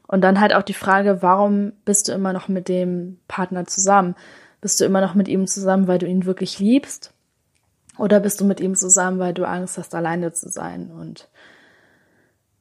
Und 0.06 0.22
dann 0.22 0.42
halt 0.42 0.54
auch 0.54 0.64
die 0.64 0.74
Frage, 0.74 1.22
warum 1.22 1.72
bist 1.86 2.08
du 2.08 2.12
immer 2.12 2.34
noch 2.34 2.48
mit 2.50 2.68
dem 2.68 3.20
Partner 3.28 3.66
zusammen? 3.66 4.16
Bist 4.60 4.82
du 4.82 4.86
immer 4.86 5.00
noch 5.00 5.14
mit 5.14 5.28
ihm 5.28 5.48
zusammen, 5.48 5.88
weil 5.88 6.00
du 6.00 6.08
ihn 6.08 6.26
wirklich 6.26 6.60
liebst? 6.60 7.14
Oder 8.00 8.22
bist 8.22 8.40
du 8.40 8.46
mit 8.46 8.62
ihm 8.62 8.76
zusammen, 8.76 9.20
weil 9.20 9.34
du 9.34 9.46
Angst 9.46 9.78
hast, 9.78 9.94
alleine 9.94 10.32
zu 10.32 10.48
sein? 10.48 10.90
Und 10.90 11.28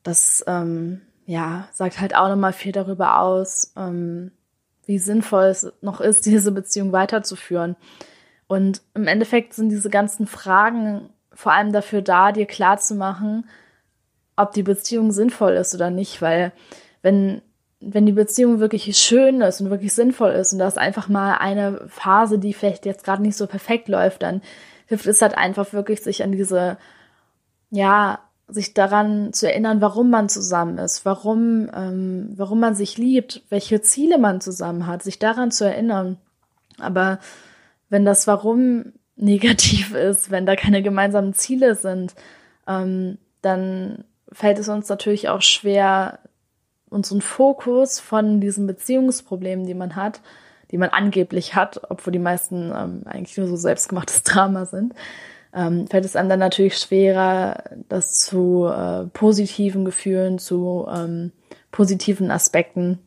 das, 0.02 0.42
ähm, 0.48 1.02
ja, 1.26 1.68
sagt 1.72 2.00
halt 2.00 2.16
auch 2.16 2.28
nochmal 2.28 2.52
viel 2.52 2.72
darüber 2.72 3.20
aus, 3.20 3.72
ähm, 3.76 4.32
wie 4.86 4.98
sinnvoll 4.98 5.44
es 5.44 5.72
noch 5.80 6.00
ist, 6.00 6.26
diese 6.26 6.50
Beziehung 6.50 6.90
weiterzuführen. 6.90 7.76
Und 8.48 8.82
im 8.94 9.06
Endeffekt 9.06 9.54
sind 9.54 9.68
diese 9.68 9.90
ganzen 9.90 10.26
Fragen 10.26 11.08
vor 11.32 11.52
allem 11.52 11.72
dafür 11.72 12.02
da, 12.02 12.32
dir 12.32 12.46
klarzumachen, 12.46 13.48
ob 14.34 14.52
die 14.54 14.64
Beziehung 14.64 15.12
sinnvoll 15.12 15.52
ist 15.52 15.72
oder 15.72 15.90
nicht, 15.90 16.20
weil 16.20 16.50
wenn, 17.02 17.42
wenn 17.78 18.06
die 18.06 18.12
Beziehung 18.12 18.58
wirklich 18.58 18.96
schön 18.96 19.40
ist 19.42 19.60
und 19.60 19.70
wirklich 19.70 19.92
sinnvoll 19.92 20.30
ist 20.30 20.52
und 20.52 20.58
da 20.58 20.66
ist 20.66 20.78
einfach 20.78 21.08
mal 21.08 21.34
eine 21.34 21.86
Phase, 21.86 22.40
die 22.40 22.54
vielleicht 22.54 22.86
jetzt 22.86 23.04
gerade 23.04 23.22
nicht 23.22 23.36
so 23.36 23.46
perfekt 23.46 23.86
läuft, 23.86 24.22
dann 24.22 24.42
hilft 24.88 25.06
es 25.06 25.22
halt 25.22 25.36
einfach 25.36 25.72
wirklich, 25.72 26.02
sich 26.02 26.22
an 26.22 26.32
diese, 26.32 26.78
ja, 27.70 28.20
sich 28.48 28.72
daran 28.72 29.34
zu 29.34 29.46
erinnern, 29.46 29.82
warum 29.82 30.08
man 30.08 30.30
zusammen 30.30 30.78
ist, 30.78 31.04
warum, 31.04 31.70
ähm, 31.74 32.32
warum 32.34 32.60
man 32.60 32.74
sich 32.74 32.96
liebt, 32.96 33.42
welche 33.50 33.82
Ziele 33.82 34.16
man 34.16 34.40
zusammen 34.40 34.86
hat, 34.86 35.02
sich 35.02 35.18
daran 35.18 35.50
zu 35.50 35.66
erinnern. 35.66 36.16
Aber 36.78 37.18
wenn 37.90 38.06
das 38.06 38.26
Warum 38.26 38.92
negativ 39.16 39.94
ist, 39.94 40.30
wenn 40.30 40.46
da 40.46 40.56
keine 40.56 40.82
gemeinsamen 40.82 41.34
Ziele 41.34 41.74
sind, 41.74 42.14
ähm, 42.66 43.18
dann 43.42 44.04
fällt 44.32 44.58
es 44.58 44.68
uns 44.68 44.88
natürlich 44.88 45.28
auch 45.28 45.42
schwer, 45.42 46.20
unseren 46.88 47.20
Fokus 47.20 48.00
von 48.00 48.40
diesen 48.40 48.66
Beziehungsproblemen, 48.66 49.66
die 49.66 49.74
man 49.74 49.96
hat, 49.96 50.20
die 50.70 50.78
man 50.78 50.90
angeblich 50.90 51.54
hat, 51.54 51.80
obwohl 51.90 52.12
die 52.12 52.18
meisten 52.18 52.72
ähm, 52.74 53.02
eigentlich 53.06 53.36
nur 53.36 53.46
so 53.46 53.56
selbstgemachtes 53.56 54.22
Drama 54.24 54.66
sind, 54.66 54.94
ähm, 55.54 55.86
fällt 55.86 56.04
es 56.04 56.16
einem 56.16 56.28
dann 56.28 56.38
natürlich 56.38 56.76
schwerer, 56.76 57.64
das 57.88 58.18
zu 58.18 58.66
äh, 58.66 59.06
positiven 59.06 59.84
Gefühlen, 59.84 60.38
zu 60.38 60.86
ähm, 60.92 61.32
positiven 61.70 62.30
Aspekten, 62.30 62.98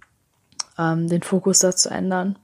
ähm, 0.77 1.07
den 1.07 1.21
Fokus 1.21 1.59
da 1.59 1.75
zu 1.75 1.89
ändern. 1.89 2.37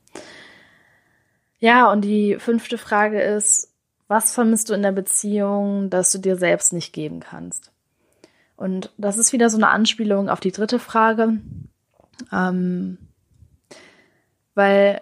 Ja, 1.59 1.91
und 1.91 2.01
die 2.01 2.37
fünfte 2.37 2.77
Frage 2.77 3.21
ist, 3.21 3.71
was 4.07 4.31
vermisst 4.31 4.69
du 4.69 4.73
in 4.73 4.83
der 4.83 4.91
Beziehung, 4.91 5.89
dass 5.89 6.11
du 6.11 6.19
dir 6.19 6.37
selbst 6.37 6.71
nicht 6.71 6.93
geben 6.93 7.19
kannst? 7.19 7.71
Und 8.55 8.91
das 8.97 9.17
ist 9.17 9.33
wieder 9.33 9.49
so 9.49 9.57
eine 9.57 9.69
Anspielung 9.69 10.29
auf 10.29 10.39
die 10.39 10.51
dritte 10.51 10.79
Frage. 10.79 11.39
Ähm, 12.31 12.97
weil 14.55 15.01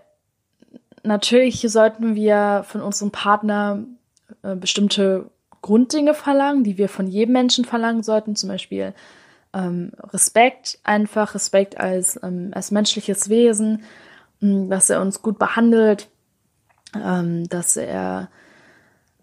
natürlich 1.05 1.61
sollten 1.69 2.15
wir 2.15 2.63
von 2.67 2.81
unserem 2.81 3.11
Partner 3.11 3.83
äh, 4.43 4.55
bestimmte 4.55 5.29
Grunddinge 5.61 6.13
verlangen, 6.13 6.63
die 6.63 6.77
wir 6.77 6.89
von 6.89 7.07
jedem 7.07 7.33
Menschen 7.33 7.65
verlangen 7.65 8.03
sollten, 8.03 8.35
zum 8.35 8.49
Beispiel 8.49 8.93
ähm, 9.53 9.91
Respekt, 9.99 10.79
einfach 10.83 11.33
Respekt 11.33 11.79
als, 11.79 12.19
ähm, 12.21 12.51
als 12.53 12.71
menschliches 12.71 13.29
Wesen, 13.29 13.83
mh, 14.41 14.67
dass 14.69 14.89
er 14.89 15.01
uns 15.01 15.21
gut 15.21 15.39
behandelt, 15.39 16.07
ähm, 16.93 17.47
dass 17.49 17.77
er 17.77 18.29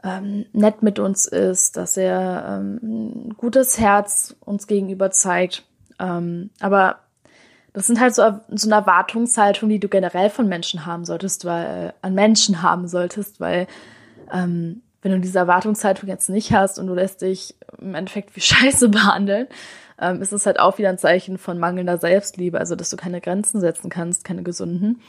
ähm, 0.02 0.46
nett 0.52 0.82
mit 0.82 0.98
uns 0.98 1.26
ist, 1.26 1.76
dass 1.76 1.96
er 1.96 2.58
ähm, 2.60 2.80
ein 2.82 3.34
gutes 3.36 3.78
Herz 3.78 4.34
uns 4.40 4.66
gegenüber 4.66 5.10
zeigt. 5.10 5.64
Ähm, 6.00 6.50
aber 6.60 7.01
das 7.72 7.86
sind 7.86 8.00
halt 8.00 8.14
so, 8.14 8.22
so 8.50 8.68
eine 8.68 8.76
Erwartungshaltung, 8.76 9.68
die 9.68 9.80
du 9.80 9.88
generell 9.88 10.30
von 10.30 10.48
Menschen 10.48 10.84
haben 10.84 11.04
solltest, 11.04 11.44
weil 11.44 11.88
äh, 11.88 11.92
an 12.02 12.14
Menschen 12.14 12.62
haben 12.62 12.86
solltest, 12.86 13.40
weil 13.40 13.66
ähm, 14.32 14.82
wenn 15.00 15.12
du 15.12 15.20
diese 15.20 15.38
Erwartungshaltung 15.38 16.08
jetzt 16.08 16.28
nicht 16.28 16.52
hast 16.52 16.78
und 16.78 16.86
du 16.86 16.94
lässt 16.94 17.22
dich 17.22 17.56
im 17.78 17.94
Endeffekt 17.94 18.36
wie 18.36 18.40
Scheiße 18.42 18.88
behandeln, 18.88 19.48
ähm, 20.00 20.20
ist 20.20 20.32
es 20.32 20.46
halt 20.46 20.60
auch 20.60 20.78
wieder 20.78 20.90
ein 20.90 20.98
Zeichen 20.98 21.38
von 21.38 21.58
mangelnder 21.58 21.98
Selbstliebe, 21.98 22.58
also 22.58 22.76
dass 22.76 22.90
du 22.90 22.96
keine 22.96 23.20
Grenzen 23.20 23.60
setzen 23.60 23.88
kannst, 23.88 24.24
keine 24.24 24.42
gesunden. 24.42 25.00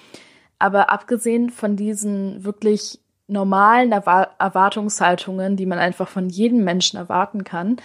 Aber 0.59 0.89
abgesehen 0.89 1.49
von 1.49 1.75
diesen 1.75 2.45
wirklich 2.45 2.99
normalen 3.27 3.91
Erwartungshaltungen, 3.91 5.57
die 5.57 5.65
man 5.65 5.79
einfach 5.79 6.07
von 6.07 6.29
jedem 6.29 6.63
Menschen 6.63 6.97
erwarten 6.97 7.43
kann, 7.43 7.77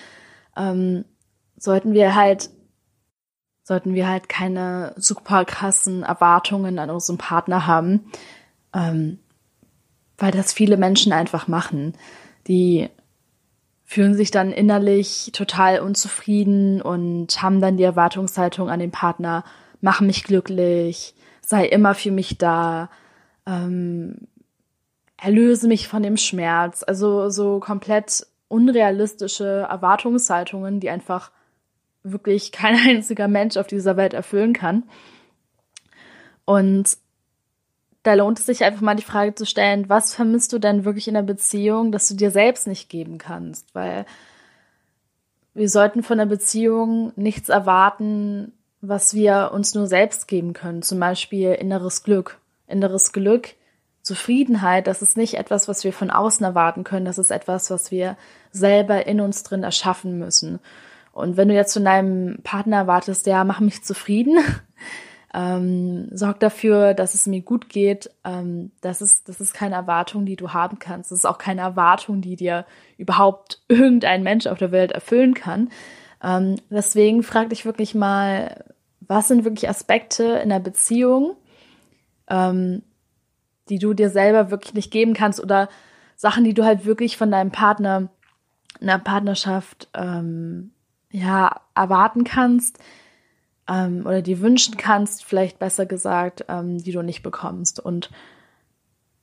ähm, 0.57 1.05
sollten 1.57 1.93
wir 1.93 2.15
halt 2.15 2.51
sollten 3.69 3.93
wir 3.93 4.09
halt 4.09 4.31
keine 4.31 4.95
super 4.97 5.45
krassen 5.45 6.03
Erwartungen 6.03 6.79
an 6.79 6.89
unseren 6.89 7.19
Partner 7.19 7.67
haben, 7.67 8.11
ähm, 8.75 9.19
weil 10.17 10.31
das 10.31 10.55
viele 10.55 10.79
Menschen 10.79 11.13
einfach 11.13 11.49
machen. 11.49 11.93
Die 12.47 12.89
fühlen 13.85 14.15
sich 14.15 14.31
dann 14.31 14.53
innerlich 14.53 15.33
total 15.35 15.81
unzufrieden 15.81 16.81
und 16.81 17.43
haben 17.43 17.61
dann 17.61 17.77
die 17.77 17.83
Erwartungshaltung 17.83 18.71
an 18.71 18.81
den 18.81 18.91
Partner, 18.91 19.45
mach 19.83 20.01
mich 20.01 20.25
glücklich, 20.25 21.15
sei 21.43 21.67
immer 21.67 21.95
für 21.95 22.11
mich 22.11 22.39
da, 22.39 22.89
ähm, 23.45 24.29
erlöse 25.19 25.69
mich 25.69 25.89
von 25.89 26.03
dem 26.03 26.17
Schmerz. 26.17 26.83
Also 26.83 27.29
so 27.29 27.61
komplett 27.61 28.27
unrealistische 28.49 29.67
Erwartungshaltungen, 29.69 30.81
die 30.81 30.89
einfach 30.89 31.33
wirklich 32.03 32.53
kein 32.53 32.77
einziger 32.89 33.29
Mensch 33.29 33.57
auf 33.57 33.67
dieser 33.67 33.97
Welt 33.97 34.15
erfüllen 34.15 34.53
kann. 34.53 34.85
Und 36.45 36.97
da 38.03 38.15
lohnt 38.15 38.39
es 38.39 38.47
sich 38.47 38.65
einfach 38.65 38.81
mal 38.81 38.95
die 38.95 39.03
Frage 39.03 39.35
zu 39.35 39.45
stellen, 39.45 39.89
was 39.89 40.15
vermisst 40.15 40.53
du 40.53 40.59
denn 40.59 40.85
wirklich 40.85 41.09
in 41.09 41.15
der 41.15 41.23
Beziehung, 41.23 41.93
dass 41.93 42.09
du 42.09 42.15
dir 42.15 42.31
selbst 42.31 42.67
nicht 42.67 42.89
geben 42.89 43.19
kannst? 43.19 43.75
Weil 43.75 44.07
wir 45.53 45.69
sollten 45.69 46.03
von 46.03 46.19
der 46.19 46.27
Beziehung 46.27 47.13
nichts 47.17 47.49
erwarten, 47.49 48.53
was 48.81 49.13
wir 49.13 49.51
uns 49.53 49.75
nur 49.75 49.87
selbst 49.89 50.29
geben 50.29 50.53
können. 50.53 50.83
Zum 50.83 51.01
Beispiel 51.01 51.53
inneres 51.53 52.03
Glück. 52.03 52.39
Inneres 52.67 53.13
Glück 53.13 53.55
Zufriedenheit, 54.09 54.87
das 54.87 55.03
ist 55.03 55.19
nicht 55.19 55.35
etwas, 55.35 55.69
was 55.69 55.85
wir 55.85 55.93
von 55.93 56.11
außen 56.11 56.45
erwarten 56.45 56.83
können, 56.83 57.05
das 57.05 57.19
ist 57.19 57.31
etwas, 57.31 57.71
was 57.71 57.91
wir 57.91 58.17
selber 58.51 59.07
in 59.07 59.21
uns 59.21 59.43
drin 59.43 59.63
erschaffen 59.63 60.19
müssen. 60.19 60.61
Und 61.19 61.37
wenn 61.37 61.49
du 61.49 61.55
jetzt 61.55 61.73
von 61.73 61.85
deinem 61.85 62.39
Partner 62.43 62.79
erwartest, 62.79 63.27
ja, 63.27 63.45
mach 63.45 63.61
mich 63.61 63.83
zufrieden, 63.83 64.39
ähm, 65.35 66.09
sorg 66.13 66.41
dafür, 66.41 66.95
dass 66.95 67.15
es 67.15 67.27
mir 67.27 67.43
gut 67.43 67.69
geht, 67.69 68.11
ähm, 68.25 68.71
das, 68.81 69.03
ist, 69.03 69.29
das 69.29 69.41
ist 69.41 69.53
keine 69.53 69.75
Erwartung, 69.75 70.25
die 70.25 70.37
du 70.37 70.53
haben 70.53 70.79
kannst. 70.79 71.11
Das 71.11 71.19
ist 71.19 71.25
auch 71.25 71.39
keine 71.39 71.63
Erwartung, 71.63 72.21
die 72.21 72.37
dir 72.37 72.65
überhaupt 72.97 73.61
irgendein 73.69 74.23
Mensch 74.23 74.47
auf 74.47 74.59
der 74.59 74.73
Welt 74.73 74.93
erfüllen 74.93 75.35
kann. 75.35 75.71
Ähm, 76.23 76.57
deswegen 76.71 77.23
frag 77.23 77.51
dich 77.51 77.65
wirklich 77.65 77.95
mal, 77.95 78.65
was 79.01 79.29
sind 79.29 79.45
wirklich 79.45 79.69
Aspekte 79.69 80.25
in 80.25 80.49
der 80.51 80.61
Beziehung, 80.61 81.37
ähm, 82.29 82.83
die 83.69 83.79
du 83.79 83.95
dir 83.95 84.11
selber 84.11 84.51
wirklich 84.51 84.75
nicht 84.75 84.91
geben 84.91 85.15
kannst 85.15 85.43
oder 85.43 85.69
Sachen, 86.17 86.45
die 86.45 86.55
du 86.55 86.65
halt 86.65 86.85
wirklich 86.85 87.17
von 87.17 87.31
deinem 87.31 87.51
Partner 87.51 88.09
in 88.81 88.87
der 88.87 88.99
Partnerschaft 88.99 89.89
ähm, 89.95 90.73
ja 91.11 91.61
erwarten 91.75 92.25
kannst 92.25 92.79
ähm, 93.69 94.05
oder 94.07 94.23
dir 94.23 94.41
wünschen 94.41 94.77
kannst, 94.77 95.25
vielleicht 95.25 95.59
besser 95.59 95.87
gesagt, 95.87 96.45
ähm, 96.49 96.79
die 96.79 96.93
du 96.93 97.03
nicht 97.03 97.23
bekommst. 97.23 97.81
Und 97.81 98.11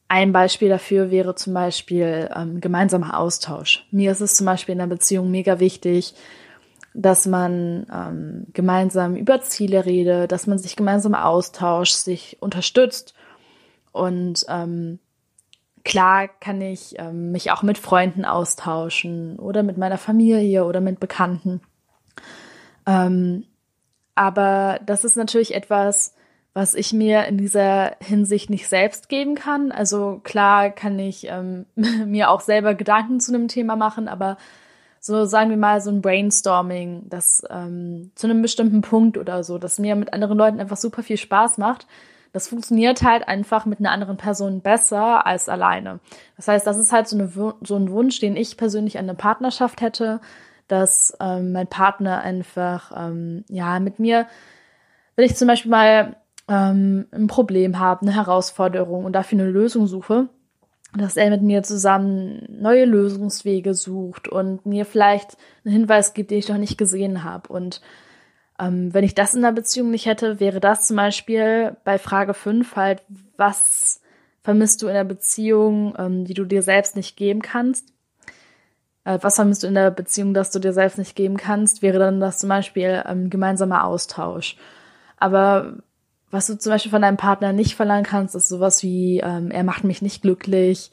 ein 0.07 0.31
Beispiel 0.31 0.69
dafür 0.69 1.11
wäre 1.11 1.35
zum 1.35 1.53
Beispiel 1.53 2.29
ähm, 2.35 2.61
gemeinsamer 2.61 3.17
Austausch. 3.17 3.87
Mir 3.91 4.11
ist 4.11 4.21
es 4.21 4.35
zum 4.35 4.45
Beispiel 4.45 4.73
in 4.73 4.79
der 4.79 4.87
Beziehung 4.87 5.31
mega 5.31 5.59
wichtig, 5.59 6.13
dass 6.93 7.25
man 7.25 7.87
ähm, 7.93 8.47
gemeinsam 8.53 9.15
über 9.15 9.41
Ziele 9.41 9.85
redet, 9.85 10.31
dass 10.31 10.47
man 10.47 10.57
sich 10.57 10.75
gemeinsam 10.75 11.13
austauscht, 11.13 11.95
sich 11.95 12.37
unterstützt 12.39 13.13
und 13.95 14.45
ähm, 14.49 14.99
klar 15.85 16.27
kann 16.27 16.59
ich 16.59 16.99
ähm, 16.99 17.31
mich 17.31 17.51
auch 17.51 17.63
mit 17.63 17.77
Freunden 17.77 18.25
austauschen 18.25 19.39
oder 19.39 19.63
mit 19.63 19.77
meiner 19.77 19.97
Familie 19.97 20.65
oder 20.65 20.81
mit 20.81 20.99
Bekannten. 20.99 21.61
Ähm, 22.85 23.45
aber 24.15 24.79
das 24.85 25.03
ist 25.03 25.17
natürlich 25.17 25.53
etwas, 25.53 26.15
was 26.53 26.73
ich 26.73 26.93
mir 26.93 27.25
in 27.25 27.37
dieser 27.37 27.97
Hinsicht 27.99 28.49
nicht 28.49 28.69
selbst 28.69 29.09
geben 29.09 29.35
kann. 29.35 29.71
Also 29.73 30.21
klar 30.23 30.69
kann 30.69 30.97
ich 30.97 31.27
ähm, 31.27 31.65
mir 31.75 32.29
auch 32.29 32.39
selber 32.39 32.75
Gedanken 32.75 33.19
zu 33.19 33.33
einem 33.33 33.49
Thema 33.49 33.75
machen, 33.75 34.07
aber 34.07 34.37
so 35.01 35.25
sagen 35.25 35.51
wir 35.51 35.57
mal 35.57 35.81
so 35.81 35.91
ein 35.91 36.01
Brainstorming, 36.01 37.03
das 37.09 37.43
ähm, 37.49 38.11
zu 38.15 38.25
einem 38.25 38.41
bestimmten 38.41 38.81
Punkt 38.81 39.17
oder 39.17 39.43
so, 39.43 39.59
das 39.59 39.77
mir 39.77 39.95
mit 39.95 40.13
anderen 40.13 40.37
Leuten 40.37 40.59
einfach 40.59 40.77
super 40.77 41.03
viel 41.03 41.17
Spaß 41.17 41.59
macht, 41.59 41.85
das 42.31 42.47
funktioniert 42.47 43.03
halt 43.03 43.27
einfach 43.27 43.65
mit 43.65 43.79
einer 43.79 43.91
anderen 43.91 44.17
Person 44.17 44.61
besser 44.61 45.25
als 45.25 45.47
alleine. 45.47 45.99
Das 46.37 46.47
heißt, 46.47 46.65
das 46.65 46.77
ist 46.77 46.91
halt 46.91 47.07
so, 47.07 47.17
eine, 47.17 47.29
so 47.61 47.75
ein 47.75 47.91
Wunsch, 47.91 48.19
den 48.19 48.35
ich 48.35 48.57
persönlich 48.57 48.97
an 48.97 49.05
eine 49.05 49.13
Partnerschaft 49.13 49.81
hätte, 49.81 50.21
dass 50.67 51.15
ähm, 51.19 51.51
mein 51.51 51.67
Partner 51.67 52.21
einfach, 52.21 52.91
ähm, 52.95 53.43
ja, 53.49 53.79
mit 53.79 53.99
mir, 53.99 54.27
wenn 55.15 55.25
ich 55.25 55.35
zum 55.35 55.47
Beispiel 55.47 55.71
mal 55.71 56.15
ähm, 56.47 57.07
ein 57.11 57.27
Problem 57.27 57.79
habe, 57.79 58.01
eine 58.01 58.15
Herausforderung 58.15 59.05
und 59.05 59.13
dafür 59.13 59.39
eine 59.39 59.49
Lösung 59.49 59.87
suche, 59.87 60.29
dass 60.97 61.17
er 61.17 61.29
mit 61.29 61.41
mir 61.41 61.63
zusammen 61.63 62.45
neue 62.49 62.85
Lösungswege 62.85 63.73
sucht 63.73 64.27
und 64.27 64.65
mir 64.65 64.85
vielleicht 64.85 65.37
einen 65.63 65.73
Hinweis 65.73 66.13
gibt, 66.13 66.31
den 66.31 66.39
ich 66.39 66.49
noch 66.49 66.57
nicht 66.57 66.77
gesehen 66.77 67.23
habe. 67.23 67.51
Und 67.51 67.81
ähm, 68.59 68.93
wenn 68.93 69.03
ich 69.03 69.15
das 69.15 69.35
in 69.35 69.41
der 69.41 69.51
Beziehung 69.51 69.91
nicht 69.91 70.05
hätte, 70.05 70.39
wäre 70.39 70.59
das 70.59 70.87
zum 70.87 70.95
Beispiel 70.97 71.75
bei 71.83 71.97
Frage 71.97 72.33
5 72.33 72.75
halt, 72.75 73.03
was 73.35 74.01
vermisst 74.41 74.81
du 74.81 74.87
in 74.87 74.93
der 74.93 75.03
Beziehung, 75.03 75.95
ähm, 75.97 76.25
die 76.25 76.33
du 76.33 76.45
dir 76.45 76.61
selbst 76.61 76.95
nicht 76.95 77.17
geben 77.17 77.41
kannst? 77.41 77.94
Äh, 79.05 79.19
was 79.21 79.35
vermisst 79.35 79.63
du 79.63 79.67
in 79.67 79.75
der 79.75 79.91
Beziehung, 79.91 80.33
das 80.33 80.51
du 80.51 80.59
dir 80.59 80.73
selbst 80.73 80.97
nicht 80.97 81.15
geben 81.15 81.37
kannst, 81.37 81.81
wäre 81.81 81.99
dann 81.99 82.19
das 82.19 82.39
zum 82.39 82.49
Beispiel 82.49 83.03
ähm, 83.07 83.29
gemeinsamer 83.29 83.85
Austausch. 83.85 84.57
Aber 85.17 85.77
was 86.31 86.47
du 86.47 86.57
zum 86.57 86.71
Beispiel 86.71 86.91
von 86.91 87.01
deinem 87.01 87.17
Partner 87.17 87.53
nicht 87.53 87.75
verlangen 87.75 88.03
kannst, 88.03 88.35
ist 88.35 88.49
sowas 88.49 88.83
wie, 88.83 89.19
ähm, 89.19 89.51
er 89.51 89.63
macht 89.63 89.85
mich 89.85 90.01
nicht 90.01 90.21
glücklich, 90.21 90.91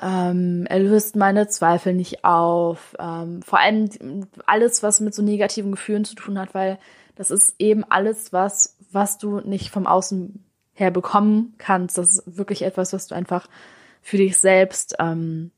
ähm, 0.00 0.64
er 0.68 0.78
löst 0.78 1.16
meine 1.16 1.48
Zweifel 1.48 1.92
nicht 1.92 2.24
auf. 2.24 2.96
Ähm, 2.98 3.42
vor 3.42 3.58
allem 3.58 4.26
alles, 4.46 4.82
was 4.82 5.00
mit 5.00 5.14
so 5.14 5.22
negativen 5.22 5.72
Gefühlen 5.72 6.04
zu 6.04 6.14
tun 6.14 6.38
hat, 6.38 6.54
weil 6.54 6.78
das 7.16 7.30
ist 7.30 7.56
eben 7.58 7.84
alles, 7.84 8.32
was, 8.32 8.76
was 8.92 9.18
du 9.18 9.40
nicht 9.40 9.70
vom 9.70 9.86
Außen 9.86 10.44
her 10.72 10.92
bekommen 10.92 11.54
kannst. 11.58 11.98
Das 11.98 12.10
ist 12.10 12.38
wirklich 12.38 12.62
etwas, 12.62 12.92
was 12.92 13.08
du 13.08 13.14
einfach 13.14 13.48
für 14.00 14.18
dich 14.18 14.38
selbst 14.38 14.94
ähm, 15.00 15.50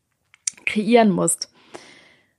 kreieren 0.71 1.11
musst. 1.11 1.53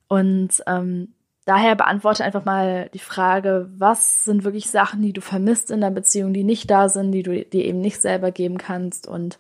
Und 0.08 0.64
ähm, 0.68 1.14
daher 1.46 1.76
beantworte 1.76 2.24
einfach 2.24 2.46
mal 2.46 2.90
die 2.94 3.00
Frage, 3.00 3.70
was 3.78 4.24
sind 4.24 4.44
wirklich 4.44 4.70
Sachen, 4.70 5.02
die 5.02 5.14
du 5.14 5.22
vermisst 5.22 5.72
in 5.72 5.82
der 5.82 5.90
Beziehung, 5.90 6.34
die 6.34 6.44
nicht 6.44 6.70
da 6.70 6.90
sind, 6.90 7.12
die 7.12 7.24
du 7.24 7.46
dir 7.46 7.66
eben 7.66 7.82
nicht 7.82 8.02
selber 8.02 8.32
geben 8.32 8.58
kannst 8.58 9.08
und 9.08 9.40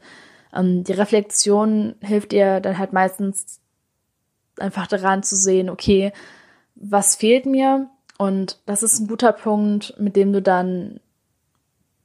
ähm, 0.53 0.83
die 0.83 0.93
Reflexion 0.93 1.95
hilft 2.01 2.31
dir 2.31 2.59
dann 2.59 2.77
halt 2.77 2.93
meistens 2.93 3.59
einfach 4.59 4.87
daran 4.87 5.23
zu 5.23 5.35
sehen, 5.35 5.69
okay, 5.69 6.11
was 6.75 7.15
fehlt 7.15 7.45
mir? 7.45 7.89
Und 8.17 8.59
das 8.65 8.83
ist 8.83 8.99
ein 8.99 9.07
guter 9.07 9.31
Punkt, 9.33 9.95
mit 9.97 10.15
dem 10.15 10.33
du 10.33 10.41
dann 10.41 10.99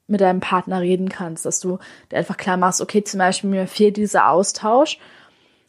mit 0.06 0.20
deinem 0.20 0.40
Partner 0.40 0.80
reden 0.80 1.08
kannst, 1.08 1.44
dass 1.44 1.60
du 1.60 1.78
dir 2.10 2.18
einfach 2.18 2.36
klar 2.36 2.56
machst, 2.56 2.80
okay, 2.80 3.02
zum 3.02 3.18
Beispiel 3.18 3.50
mir 3.50 3.66
fehlt 3.66 3.96
dieser 3.96 4.30
Austausch. 4.30 4.98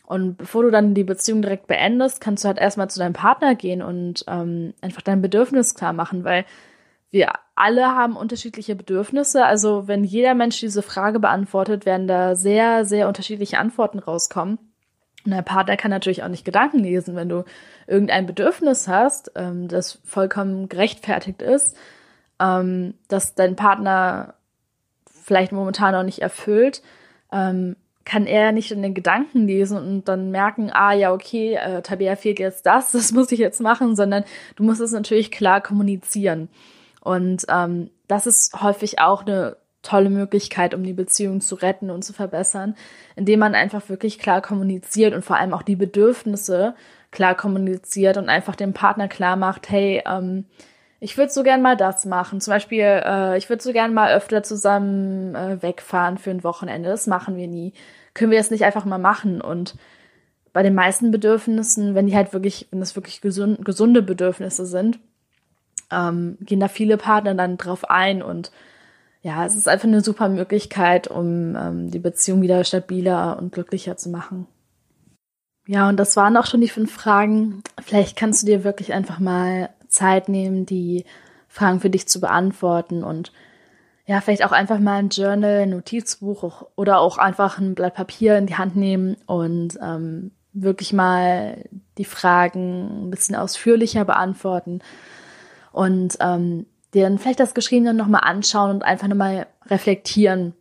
Und 0.08 0.38
bevor 0.38 0.64
du 0.64 0.72
dann 0.72 0.94
die 0.94 1.04
Beziehung 1.04 1.42
direkt 1.42 1.68
beendest, 1.68 2.22
kannst 2.22 2.44
du 2.44 2.48
halt 2.48 2.58
erstmal 2.58 2.90
zu 2.90 2.98
deinem 2.98 3.12
Partner 3.12 3.56
gehen 3.56 3.82
und 3.82 4.24
ähm, 4.30 4.74
einfach 4.80 5.02
dein 5.02 5.22
Bedürfnis 5.22 5.76
klar 5.76 5.92
machen, 5.92 6.24
weil 6.24 6.46
wir 7.12 7.34
alle 7.56 7.88
haben 7.88 8.16
unterschiedliche 8.16 8.74
Bedürfnisse. 8.76 9.44
Also 9.44 9.90
wenn 9.90 10.06
jeder 10.06 10.34
Mensch 10.34 10.62
diese 10.62 10.82
Frage 10.82 11.20
beantwortet, 11.20 11.86
werden 11.86 12.08
da 12.08 12.36
sehr, 12.36 12.86
sehr 12.86 13.10
unterschiedliche 13.10 13.60
Antworten 13.60 14.00
rauskommen. 14.00 14.60
Und 15.26 15.32
der 15.32 15.42
Partner 15.42 15.76
kann 15.76 15.92
natürlich 15.92 16.24
auch 16.24 16.30
nicht 16.30 16.46
Gedanken 16.46 16.80
lesen, 16.80 17.18
wenn 17.18 17.28
du 17.28 17.44
irgendein 17.86 18.28
Bedürfnis 18.28 18.88
hast, 18.88 19.34
ähm, 19.36 19.68
das 19.68 20.00
vollkommen 20.06 20.70
gerechtfertigt 20.70 21.42
ist, 21.42 21.76
ähm, 22.40 22.94
dass 23.10 23.36
dein 23.36 23.58
Partner 23.58 24.36
vielleicht 25.06 25.52
momentan 25.52 25.92
noch 25.92 26.04
nicht 26.04 26.22
erfüllt, 26.22 26.82
ähm, 27.34 27.76
kann 28.08 28.26
er 28.26 28.54
nicht 28.54 28.72
in 28.72 28.82
den 28.82 28.94
Gedanken 28.94 29.48
lesen 29.48 29.78
und 29.78 30.08
dann 30.08 30.32
merken, 30.32 30.72
ah 30.72 30.94
ja, 30.94 31.12
okay, 31.12 31.56
äh, 31.56 31.82
Tabea 31.82 32.16
fehlt 32.16 32.40
jetzt 32.40 32.66
das, 32.66 32.92
das 32.94 33.12
muss 33.12 33.32
ich 33.34 33.40
jetzt 33.40 33.60
machen, 33.60 33.98
sondern 33.98 34.24
du 34.56 34.64
musst 34.64 34.80
es 34.80 34.94
natürlich 34.94 35.30
klar 35.30 35.60
kommunizieren. 35.60 36.48
Und 37.02 37.46
ähm, 37.50 37.90
das 38.08 38.26
ist 38.26 38.62
häufig 38.62 39.00
auch 39.00 39.26
eine 39.26 39.58
tolle 39.82 40.10
Möglichkeit, 40.10 40.74
um 40.74 40.84
die 40.84 40.94
Beziehung 40.94 41.42
zu 41.42 41.56
retten 41.56 41.90
und 41.90 42.04
zu 42.04 42.14
verbessern, 42.14 42.76
indem 43.18 43.42
man 43.42 43.56
einfach 43.56 43.90
wirklich 43.90 44.20
klar 44.20 44.42
kommuniziert 44.42 45.14
und 45.14 45.26
vor 45.26 45.36
allem 45.36 45.54
auch 45.54 45.62
die 45.62 45.76
Bedürfnisse 45.76 46.76
klar 47.12 47.36
kommuniziert 47.36 48.16
und 48.16 48.30
einfach 48.30 48.56
dem 48.56 48.74
Partner 48.74 49.10
klar 49.10 49.36
macht, 49.36 49.70
hey, 49.70 50.02
ähm, 50.06 50.46
ich 51.00 51.18
würde 51.18 51.32
so 51.32 51.44
gern 51.44 51.62
mal 51.62 51.78
das 51.78 52.06
machen. 52.06 52.42
Zum 52.42 52.54
Beispiel, 52.54 52.84
äh, 52.84 53.38
ich 53.38 53.50
würde 53.50 53.62
so 53.62 53.72
gern 53.74 53.94
mal 53.94 54.14
öfter 54.14 54.44
zusammen 54.44 55.36
äh, 55.36 55.62
wegfahren 55.62 56.18
für 56.18 56.32
ein 56.32 56.44
Wochenende. 56.44 56.90
Das 56.90 57.06
machen 57.06 57.36
wir 57.36 57.48
nie. 57.48 57.74
Können 58.18 58.32
wir 58.32 58.40
das 58.40 58.50
nicht 58.50 58.66
einfach 58.66 58.84
mal 58.84 58.98
machen? 58.98 59.42
Und 59.42 59.76
bei 60.54 60.64
den 60.64 60.74
meisten 60.74 61.12
Bedürfnissen, 61.12 61.94
wenn 61.94 62.08
die 62.08 62.16
halt 62.16 62.34
wirklich, 62.34 62.68
wenn 62.72 62.80
das 62.80 62.96
wirklich 62.96 63.22
gesund, 63.22 63.64
gesunde 63.64 64.02
Bedürfnisse 64.02 64.66
sind, 64.66 64.98
ähm, 65.92 66.38
gehen 66.42 66.60
da 66.60 66.68
viele 66.68 66.98
Partner 66.98 67.36
dann 67.36 67.58
drauf 67.58 67.88
ein 67.90 68.24
und 68.24 68.52
ja, 69.22 69.46
es 69.46 69.56
ist 69.56 69.68
einfach 69.68 69.88
eine 69.88 70.02
super 70.02 70.30
Möglichkeit, 70.30 71.08
um 71.08 71.56
ähm, 71.56 71.92
die 71.92 72.00
Beziehung 72.00 72.42
wieder 72.42 72.64
stabiler 72.64 73.38
und 73.38 73.52
glücklicher 73.52 73.98
zu 73.98 74.10
machen. 74.10 74.48
Ja, 75.68 75.88
und 75.90 75.98
das 75.98 76.16
waren 76.16 76.38
auch 76.38 76.48
schon 76.48 76.62
die 76.62 76.70
fünf 76.70 76.92
Fragen. 76.92 77.62
Vielleicht 77.80 78.18
kannst 78.18 78.42
du 78.42 78.48
dir 78.48 78.64
wirklich 78.64 78.94
einfach 78.94 79.20
mal 79.20 79.70
Zeit 79.90 80.28
nehmen, 80.28 80.66
die 80.66 81.06
Fragen 81.50 81.82
für 81.82 81.92
dich 81.92 82.08
zu 82.08 82.20
beantworten 82.20 83.04
und 83.04 83.32
ja, 84.08 84.22
vielleicht 84.22 84.46
auch 84.46 84.54
einfach 84.54 84.80
mal 84.80 85.00
ein 85.00 85.10
Journal, 85.10 85.64
ein 85.64 85.72
Notizbuch 85.72 86.66
oder 86.78 87.00
auch 87.00 87.18
einfach 87.18 87.60
ein 87.60 87.76
Blatt 87.76 87.94
Papier 87.94 88.38
in 88.38 88.48
die 88.48 88.56
Hand 88.56 88.78
nehmen 88.78 89.18
und 89.26 89.78
ähm, 89.84 90.32
wirklich 90.54 90.94
mal 90.94 91.66
die 91.98 92.06
Fragen 92.06 93.08
ein 93.08 93.10
bisschen 93.12 93.36
ausführlicher 93.36 94.06
beantworten 94.06 94.80
und 95.74 96.18
ähm, 96.22 96.66
dir 96.94 97.04
dann 97.04 97.20
vielleicht 97.20 97.42
das 97.42 97.54
Geschriebene 97.54 97.94
nochmal 97.94 98.22
anschauen 98.24 98.72
und 98.72 98.84
einfach 98.84 99.10
nochmal 99.10 99.46
reflektieren. 99.66 100.54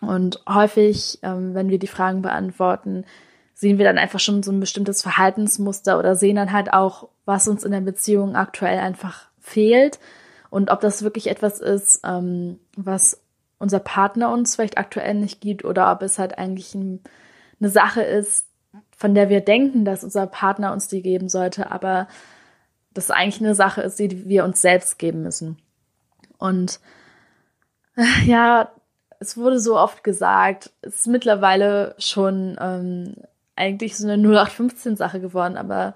Und 0.00 0.40
häufig, 0.48 1.18
ähm, 1.22 1.54
wenn 1.54 1.68
wir 1.68 1.78
die 1.78 1.88
Fragen 1.88 2.22
beantworten, 2.22 3.04
sehen 3.52 3.76
wir 3.76 3.84
dann 3.84 3.98
einfach 3.98 4.20
schon 4.20 4.42
so 4.42 4.50
ein 4.50 4.60
bestimmtes 4.60 5.02
Verhaltensmuster 5.02 5.98
oder 5.98 6.16
sehen 6.16 6.36
dann 6.36 6.52
halt 6.52 6.72
auch, 6.72 7.08
was 7.26 7.48
uns 7.48 7.64
in 7.64 7.72
der 7.72 7.82
Beziehung 7.82 8.34
aktuell 8.34 8.78
einfach 8.78 9.28
fehlt 9.40 9.98
und 10.50 10.70
ob 10.70 10.80
das 10.80 11.02
wirklich 11.02 11.28
etwas 11.28 11.60
ist, 11.60 12.00
ähm, 12.04 12.58
was 12.76 13.22
unser 13.58 13.80
Partner 13.80 14.30
uns 14.30 14.54
vielleicht 14.54 14.78
aktuell 14.78 15.14
nicht 15.14 15.40
gibt 15.40 15.64
oder 15.64 15.90
ob 15.92 16.02
es 16.02 16.18
halt 16.18 16.38
eigentlich 16.38 16.74
ein, 16.74 17.00
eine 17.60 17.70
Sache 17.70 18.02
ist, 18.02 18.46
von 18.96 19.14
der 19.14 19.28
wir 19.28 19.40
denken, 19.40 19.84
dass 19.84 20.04
unser 20.04 20.26
Partner 20.26 20.72
uns 20.72 20.88
die 20.88 21.02
geben 21.02 21.28
sollte, 21.28 21.70
aber 21.70 22.08
das 22.94 23.10
eigentlich 23.10 23.40
eine 23.40 23.54
Sache 23.54 23.82
ist, 23.82 23.98
die 23.98 24.28
wir 24.28 24.44
uns 24.44 24.60
selbst 24.60 24.98
geben 24.98 25.22
müssen. 25.22 25.58
Und 26.38 26.80
ja, 28.24 28.70
es 29.20 29.36
wurde 29.36 29.58
so 29.58 29.78
oft 29.78 30.04
gesagt, 30.04 30.70
es 30.82 31.00
ist 31.00 31.06
mittlerweile 31.06 31.94
schon 31.98 32.56
ähm, 32.60 33.16
eigentlich 33.56 33.96
so 33.96 34.08
eine 34.08 34.16
0815-Sache 34.16 35.20
geworden, 35.20 35.56
aber 35.56 35.94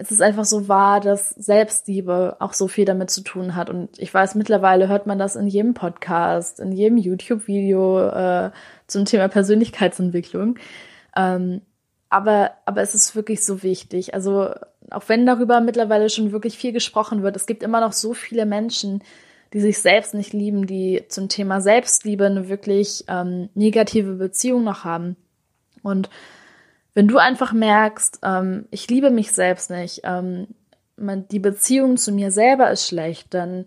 es 0.00 0.10
ist 0.10 0.22
einfach 0.22 0.46
so 0.46 0.66
wahr, 0.66 1.00
dass 1.00 1.28
Selbstliebe 1.28 2.36
auch 2.38 2.54
so 2.54 2.68
viel 2.68 2.86
damit 2.86 3.10
zu 3.10 3.20
tun 3.20 3.54
hat. 3.54 3.68
Und 3.68 3.98
ich 3.98 4.12
weiß, 4.12 4.34
mittlerweile 4.34 4.88
hört 4.88 5.06
man 5.06 5.18
das 5.18 5.36
in 5.36 5.46
jedem 5.46 5.74
Podcast, 5.74 6.58
in 6.58 6.72
jedem 6.72 6.96
YouTube-Video 6.96 8.08
äh, 8.08 8.50
zum 8.86 9.04
Thema 9.04 9.28
Persönlichkeitsentwicklung. 9.28 10.58
Ähm, 11.14 11.60
aber, 12.08 12.52
aber 12.64 12.80
es 12.80 12.94
ist 12.94 13.14
wirklich 13.14 13.44
so 13.44 13.62
wichtig. 13.62 14.14
Also, 14.14 14.48
auch 14.90 15.04
wenn 15.08 15.26
darüber 15.26 15.60
mittlerweile 15.60 16.08
schon 16.08 16.32
wirklich 16.32 16.56
viel 16.56 16.72
gesprochen 16.72 17.22
wird, 17.22 17.36
es 17.36 17.44
gibt 17.44 17.62
immer 17.62 17.82
noch 17.82 17.92
so 17.92 18.14
viele 18.14 18.46
Menschen, 18.46 19.02
die 19.52 19.60
sich 19.60 19.80
selbst 19.80 20.14
nicht 20.14 20.32
lieben, 20.32 20.66
die 20.66 21.04
zum 21.08 21.28
Thema 21.28 21.60
Selbstliebe 21.60 22.24
eine 22.24 22.48
wirklich 22.48 23.04
ähm, 23.06 23.50
negative 23.54 24.14
Beziehung 24.14 24.64
noch 24.64 24.82
haben. 24.84 25.16
Und 25.82 26.08
wenn 26.94 27.08
du 27.08 27.18
einfach 27.18 27.52
merkst, 27.52 28.20
ähm, 28.22 28.66
ich 28.70 28.88
liebe 28.88 29.10
mich 29.10 29.32
selbst 29.32 29.70
nicht, 29.70 30.02
ähm, 30.04 30.48
die 30.96 31.38
Beziehung 31.38 31.96
zu 31.96 32.12
mir 32.12 32.30
selber 32.30 32.70
ist 32.70 32.86
schlecht, 32.86 33.32
dann 33.32 33.64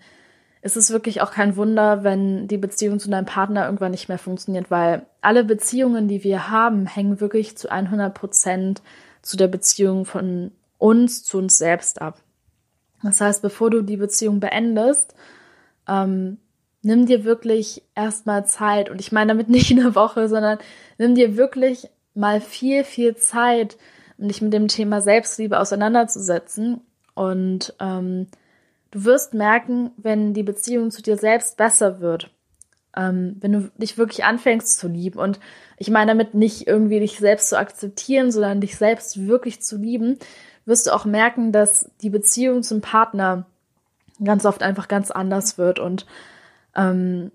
ist 0.61 0.77
es 0.77 0.91
wirklich 0.91 1.21
auch 1.21 1.31
kein 1.31 1.57
Wunder, 1.57 2.03
wenn 2.03 2.47
die 2.47 2.57
Beziehung 2.57 2.99
zu 2.99 3.09
deinem 3.09 3.25
Partner 3.25 3.65
irgendwann 3.65 3.91
nicht 3.91 4.07
mehr 4.07 4.17
funktioniert, 4.17 4.71
weil 4.71 5.05
alle 5.21 5.43
Beziehungen, 5.43 6.07
die 6.07 6.23
wir 6.23 6.49
haben, 6.49 6.85
hängen 6.85 7.19
wirklich 7.19 7.57
zu 7.57 7.69
100 7.69 8.13
Prozent 8.13 8.81
zu 9.21 9.35
der 9.35 9.47
Beziehung 9.47 10.05
von 10.05 10.51
uns 10.77 11.23
zu 11.23 11.37
uns 11.37 11.57
selbst 11.57 12.01
ab. 12.01 12.19
Das 13.01 13.19
heißt, 13.19 13.41
bevor 13.41 13.69
du 13.69 13.81
die 13.81 13.97
Beziehung 13.97 14.39
beendest, 14.39 15.15
ähm, 15.87 16.37
nimm 16.81 17.05
dir 17.05 17.25
wirklich 17.25 17.83
erstmal 17.95 18.45
Zeit 18.45 18.89
und 18.89 19.01
ich 19.01 19.11
meine 19.11 19.29
damit 19.29 19.49
nicht 19.49 19.71
eine 19.71 19.95
Woche, 19.95 20.29
sondern 20.29 20.59
nimm 20.97 21.15
dir 21.15 21.35
wirklich 21.35 21.89
mal 22.13 22.41
viel, 22.41 22.83
viel 22.83 23.15
Zeit, 23.15 23.77
um 24.17 24.27
dich 24.27 24.41
mit 24.41 24.53
dem 24.53 24.67
Thema 24.67 25.01
Selbstliebe 25.01 25.59
auseinanderzusetzen. 25.59 26.81
Und 27.15 27.73
ähm, 27.79 28.27
du 28.91 29.05
wirst 29.05 29.33
merken, 29.33 29.91
wenn 29.97 30.33
die 30.33 30.43
Beziehung 30.43 30.91
zu 30.91 31.01
dir 31.01 31.17
selbst 31.17 31.57
besser 31.57 31.99
wird, 31.99 32.31
ähm, 32.95 33.37
wenn 33.39 33.51
du 33.51 33.71
dich 33.77 33.97
wirklich 33.97 34.23
anfängst 34.23 34.77
zu 34.77 34.87
lieben. 34.87 35.19
Und 35.19 35.39
ich 35.77 35.89
meine 35.89 36.11
damit 36.11 36.33
nicht 36.33 36.67
irgendwie 36.67 36.99
dich 36.99 37.17
selbst 37.17 37.49
zu 37.49 37.57
akzeptieren, 37.57 38.31
sondern 38.31 38.61
dich 38.61 38.77
selbst 38.77 39.27
wirklich 39.27 39.61
zu 39.61 39.77
lieben, 39.77 40.17
wirst 40.65 40.87
du 40.87 40.91
auch 40.91 41.05
merken, 41.05 41.51
dass 41.51 41.89
die 42.01 42.09
Beziehung 42.09 42.63
zum 42.63 42.81
Partner 42.81 43.45
ganz 44.23 44.45
oft 44.45 44.63
einfach 44.63 44.87
ganz 44.87 45.11
anders 45.11 45.57
wird. 45.57 45.79
Und 45.79 46.05
ähm, 46.75 47.31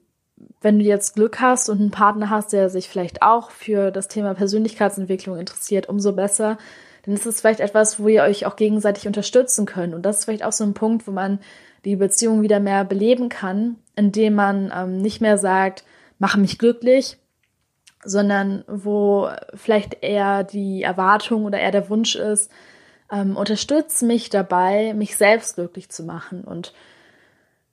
wenn 0.61 0.79
du 0.79 0.85
jetzt 0.85 1.15
Glück 1.15 1.41
hast 1.41 1.69
und 1.69 1.81
einen 1.81 1.91
Partner 1.91 2.31
hast, 2.31 2.53
der 2.53 2.71
sich 2.71 2.89
vielleicht 2.89 3.23
auch 3.23 3.51
für 3.51 3.91
das 3.91 4.09
Thema 4.09 4.35
Persönlichkeitsentwicklung 4.35 5.39
interessiert, 5.39 5.89
umso 5.89 6.13
besser. 6.13 6.59
Dann 7.05 7.15
ist 7.15 7.27
es 7.27 7.41
vielleicht 7.41 7.61
etwas, 7.61 8.01
wo 8.01 8.09
ihr 8.09 8.23
euch 8.23 8.47
auch 8.47 8.57
gegenseitig 8.57 9.07
unterstützen 9.07 9.67
könnt. 9.67 9.95
Und 9.95 10.03
das 10.03 10.19
ist 10.19 10.25
vielleicht 10.25 10.45
auch 10.45 10.53
so 10.53 10.65
ein 10.65 10.75
Punkt, 10.75 11.07
wo 11.07 11.13
man 11.13 11.39
die 11.85 11.97
Beziehung 11.97 12.43
wieder 12.43 12.61
mehr 12.61 12.85
beleben 12.85 13.29
kann, 13.29 13.77
indem 13.97 14.35
man 14.35 14.73
ähm, 14.75 14.99
nicht 14.99 15.21
mehr 15.21 15.39
sagt, 15.39 15.85
mache 16.19 16.41
mich 16.41 16.59
glücklich, 16.59 17.19
sondern 18.05 18.65
wo 18.67 19.29
vielleicht 19.55 20.03
eher 20.03 20.45
die 20.45 20.83
Erwartung 20.83 21.45
oder 21.45 21.59
eher 21.59 21.71
der 21.71 21.89
Wunsch 21.89 22.17
ist, 22.17 22.51
ähm, 23.11 23.37
unterstütz 23.37 24.03
mich 24.03 24.31
dabei, 24.31 24.93
mich 24.95 25.17
selbst 25.17 25.55
glücklich 25.55 25.89
zu 25.89 26.03
machen 26.03 26.45
und 26.45 26.73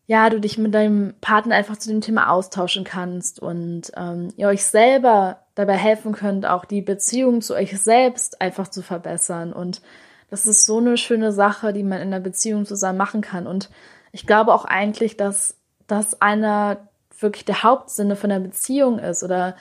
ja, 0.07 0.29
du 0.29 0.39
dich 0.39 0.57
mit 0.57 0.73
deinem 0.73 1.15
Partner 1.19 1.55
einfach 1.55 1.77
zu 1.77 1.89
dem 1.89 2.01
Thema 2.01 2.29
austauschen 2.29 2.83
kannst 2.83 3.39
und 3.39 3.91
ähm, 3.97 4.29
ihr 4.37 4.47
euch 4.47 4.63
selber 4.63 5.39
dabei 5.55 5.77
helfen 5.77 6.13
könnt, 6.13 6.45
auch 6.45 6.65
die 6.65 6.81
Beziehung 6.81 7.41
zu 7.41 7.55
euch 7.55 7.79
selbst 7.79 8.41
einfach 8.41 8.67
zu 8.67 8.83
verbessern. 8.83 9.51
Und 9.51 9.81
das 10.29 10.45
ist 10.45 10.65
so 10.65 10.77
eine 10.77 10.97
schöne 10.97 11.31
Sache, 11.31 11.73
die 11.73 11.83
man 11.83 12.01
in 12.01 12.11
der 12.11 12.19
Beziehung 12.19 12.65
zusammen 12.65 12.97
machen 12.97 13.21
kann. 13.21 13.47
Und 13.47 13.69
ich 14.11 14.27
glaube 14.27 14.53
auch 14.53 14.65
eigentlich, 14.65 15.17
dass 15.17 15.55
das 15.87 16.21
einer 16.21 16.77
wirklich 17.19 17.45
der 17.45 17.63
Hauptsinne 17.63 18.15
von 18.15 18.29
der 18.29 18.39
Beziehung 18.39 18.99
ist 18.99 19.23
oder 19.23 19.55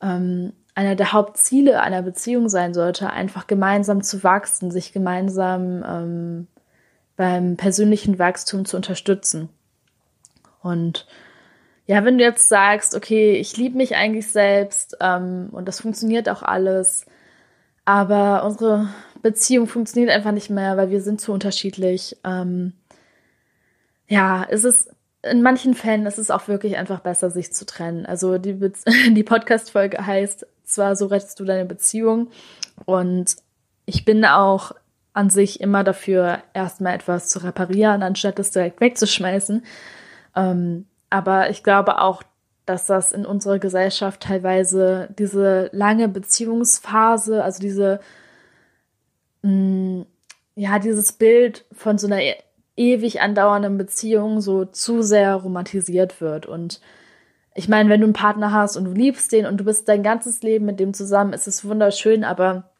ähm, 0.00 0.54
einer 0.74 0.94
der 0.94 1.12
Hauptziele 1.12 1.82
einer 1.82 2.00
Beziehung 2.00 2.48
sein 2.48 2.72
sollte, 2.72 3.10
einfach 3.10 3.46
gemeinsam 3.46 4.02
zu 4.02 4.24
wachsen, 4.24 4.70
sich 4.70 4.92
gemeinsam 4.92 5.84
ähm, 5.86 6.46
beim 7.16 7.56
persönlichen 7.56 8.18
Wachstum 8.18 8.64
zu 8.64 8.76
unterstützen. 8.76 9.50
Und 10.62 11.06
ja, 11.86 12.04
wenn 12.04 12.18
du 12.18 12.24
jetzt 12.24 12.48
sagst, 12.48 12.94
okay, 12.94 13.32
ich 13.32 13.56
liebe 13.56 13.76
mich 13.76 13.96
eigentlich 13.96 14.28
selbst 14.28 14.96
ähm, 15.00 15.48
und 15.52 15.66
das 15.66 15.80
funktioniert 15.80 16.28
auch 16.28 16.42
alles, 16.42 17.06
aber 17.84 18.44
unsere 18.44 18.88
Beziehung 19.22 19.66
funktioniert 19.66 20.10
einfach 20.10 20.32
nicht 20.32 20.50
mehr, 20.50 20.76
weil 20.76 20.90
wir 20.90 21.02
sind 21.02 21.20
zu 21.20 21.32
unterschiedlich. 21.32 22.16
Ähm, 22.24 22.74
ja, 24.08 24.46
es 24.48 24.64
ist 24.64 24.90
in 25.22 25.42
manchen 25.42 25.74
Fällen 25.74 26.06
ist 26.06 26.18
es 26.18 26.30
auch 26.30 26.48
wirklich 26.48 26.76
einfach 26.76 27.00
besser, 27.00 27.30
sich 27.30 27.52
zu 27.52 27.64
trennen. 27.64 28.06
Also 28.06 28.38
die, 28.38 28.58
die 29.14 29.22
Podcast-Folge 29.22 30.04
heißt 30.04 30.46
zwar, 30.64 30.96
so 30.96 31.06
rettest 31.06 31.38
du 31.40 31.44
deine 31.44 31.64
Beziehung. 31.64 32.28
Und 32.84 33.36
ich 33.86 34.04
bin 34.04 34.24
auch 34.24 34.72
an 35.12 35.30
sich 35.30 35.60
immer 35.60 35.84
dafür, 35.84 36.42
erstmal 36.54 36.94
etwas 36.94 37.28
zu 37.28 37.40
reparieren, 37.40 38.02
anstatt 38.02 38.38
es 38.38 38.50
direkt 38.50 38.80
wegzuschmeißen. 38.80 39.62
Ähm, 40.34 40.86
aber 41.10 41.50
ich 41.50 41.62
glaube 41.62 42.00
auch, 42.00 42.22
dass 42.66 42.86
das 42.86 43.12
in 43.12 43.26
unserer 43.26 43.58
Gesellschaft 43.58 44.20
teilweise 44.22 45.08
diese 45.18 45.68
lange 45.72 46.08
Beziehungsphase, 46.08 47.42
also 47.42 47.60
diese, 47.60 48.00
mh, 49.42 49.50
mm, 49.52 50.06
ja, 50.54 50.78
dieses 50.78 51.12
Bild 51.12 51.64
von 51.72 51.98
so 51.98 52.06
einer 52.06 52.20
ewig 52.76 53.20
andauernden 53.20 53.78
Beziehung 53.78 54.40
so 54.40 54.64
zu 54.64 55.02
sehr 55.02 55.34
romantisiert 55.34 56.20
wird. 56.20 56.46
Und 56.46 56.80
ich 57.54 57.68
meine, 57.68 57.88
wenn 57.88 58.00
du 58.00 58.06
einen 58.06 58.12
Partner 58.14 58.52
hast 58.52 58.76
und 58.76 58.84
du 58.84 58.92
liebst 58.92 59.32
den 59.32 59.46
und 59.46 59.58
du 59.58 59.64
bist 59.64 59.88
dein 59.88 60.02
ganzes 60.02 60.42
Leben 60.42 60.66
mit 60.66 60.80
dem 60.80 60.94
zusammen, 60.94 61.32
ist 61.32 61.46
es 61.46 61.64
wunderschön, 61.64 62.24
aber 62.24 62.70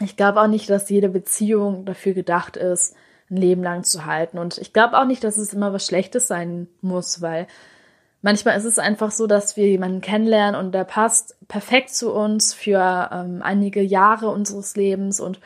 ich 0.00 0.16
glaube 0.16 0.40
auch 0.40 0.46
nicht, 0.46 0.70
dass 0.70 0.90
jede 0.90 1.08
Beziehung 1.08 1.84
dafür 1.84 2.12
gedacht 2.12 2.56
ist, 2.56 2.94
ein 3.30 3.36
Leben 3.36 3.62
lang 3.62 3.84
zu 3.84 4.06
halten. 4.06 4.38
Und 4.38 4.58
ich 4.58 4.72
glaube 4.72 4.98
auch 4.98 5.04
nicht, 5.04 5.22
dass 5.24 5.36
es 5.36 5.52
immer 5.52 5.72
was 5.72 5.86
Schlechtes 5.86 6.28
sein 6.28 6.68
muss, 6.80 7.20
weil 7.20 7.46
manchmal 8.22 8.56
ist 8.56 8.64
es 8.64 8.78
einfach 8.78 9.10
so, 9.10 9.26
dass 9.26 9.56
wir 9.56 9.66
jemanden 9.66 10.00
kennenlernen 10.00 10.58
und 10.58 10.72
der 10.72 10.84
passt 10.84 11.36
perfekt 11.48 11.90
zu 11.90 12.12
uns 12.12 12.54
für 12.54 13.10
ähm, 13.12 13.42
einige 13.42 13.82
Jahre 13.82 14.28
unseres 14.28 14.76
Lebens 14.76 15.20
und 15.20 15.40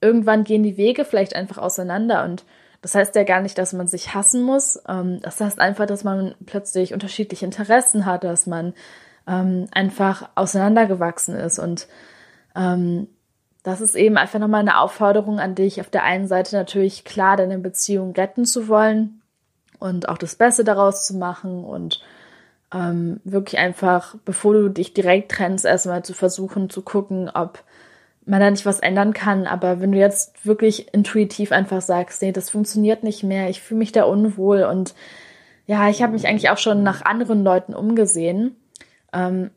irgendwann 0.00 0.44
gehen 0.44 0.62
die 0.62 0.76
Wege 0.76 1.04
vielleicht 1.04 1.36
einfach 1.36 1.58
auseinander 1.58 2.24
und 2.24 2.44
das 2.82 2.94
heißt 2.94 3.14
ja 3.14 3.24
gar 3.24 3.42
nicht, 3.42 3.58
dass 3.58 3.72
man 3.72 3.86
sich 3.86 4.14
hassen 4.14 4.42
muss. 4.42 4.82
Ähm, 4.88 5.20
das 5.20 5.40
heißt 5.40 5.60
einfach, 5.60 5.86
dass 5.86 6.04
man 6.04 6.34
plötzlich 6.46 6.94
unterschiedliche 6.94 7.44
Interessen 7.44 8.06
hat, 8.06 8.24
dass 8.24 8.46
man 8.46 8.72
ähm, 9.26 9.66
einfach 9.72 10.30
auseinandergewachsen 10.34 11.34
ist. 11.34 11.58
Und 11.58 11.88
ähm, 12.56 13.08
das 13.62 13.80
ist 13.80 13.94
eben 13.94 14.16
einfach 14.16 14.38
nochmal 14.38 14.60
eine 14.60 14.78
Aufforderung 14.78 15.38
an 15.38 15.54
dich, 15.54 15.80
auf 15.80 15.90
der 15.90 16.04
einen 16.04 16.26
Seite 16.26 16.56
natürlich 16.56 17.04
klar 17.04 17.36
deine 17.36 17.58
Beziehung 17.58 18.12
retten 18.12 18.44
zu 18.44 18.68
wollen 18.68 19.20
und 19.78 20.08
auch 20.08 20.18
das 20.18 20.34
Beste 20.34 20.64
daraus 20.64 21.06
zu 21.06 21.16
machen 21.16 21.64
und 21.64 22.00
ähm, 22.72 23.20
wirklich 23.24 23.58
einfach, 23.58 24.14
bevor 24.24 24.54
du 24.54 24.68
dich 24.68 24.94
direkt 24.94 25.32
trennst, 25.32 25.64
erstmal 25.64 26.04
zu 26.04 26.14
versuchen 26.14 26.70
zu 26.70 26.82
gucken, 26.82 27.30
ob 27.32 27.62
man 28.24 28.40
da 28.40 28.50
nicht 28.50 28.66
was 28.66 28.80
ändern 28.80 29.12
kann. 29.12 29.46
Aber 29.46 29.80
wenn 29.80 29.92
du 29.92 29.98
jetzt 29.98 30.46
wirklich 30.46 30.94
intuitiv 30.94 31.52
einfach 31.52 31.80
sagst, 31.80 32.22
nee, 32.22 32.32
das 32.32 32.50
funktioniert 32.50 33.02
nicht 33.02 33.24
mehr, 33.24 33.50
ich 33.50 33.60
fühle 33.60 33.78
mich 33.78 33.92
da 33.92 34.04
unwohl 34.04 34.62
und 34.62 34.94
ja, 35.66 35.88
ich 35.88 36.02
habe 36.02 36.12
mich 36.12 36.26
eigentlich 36.26 36.50
auch 36.50 36.58
schon 36.58 36.82
nach 36.82 37.02
anderen 37.02 37.44
Leuten 37.44 37.74
umgesehen, 37.74 38.56
ähm, 39.12 39.50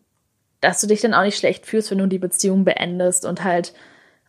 dass 0.61 0.79
du 0.81 0.87
dich 0.87 1.01
dann 1.01 1.13
auch 1.13 1.23
nicht 1.23 1.37
schlecht 1.37 1.65
fühlst, 1.65 1.91
wenn 1.91 1.97
du 1.97 2.07
die 2.07 2.19
Beziehung 2.19 2.63
beendest 2.63 3.25
und 3.25 3.43
halt 3.43 3.73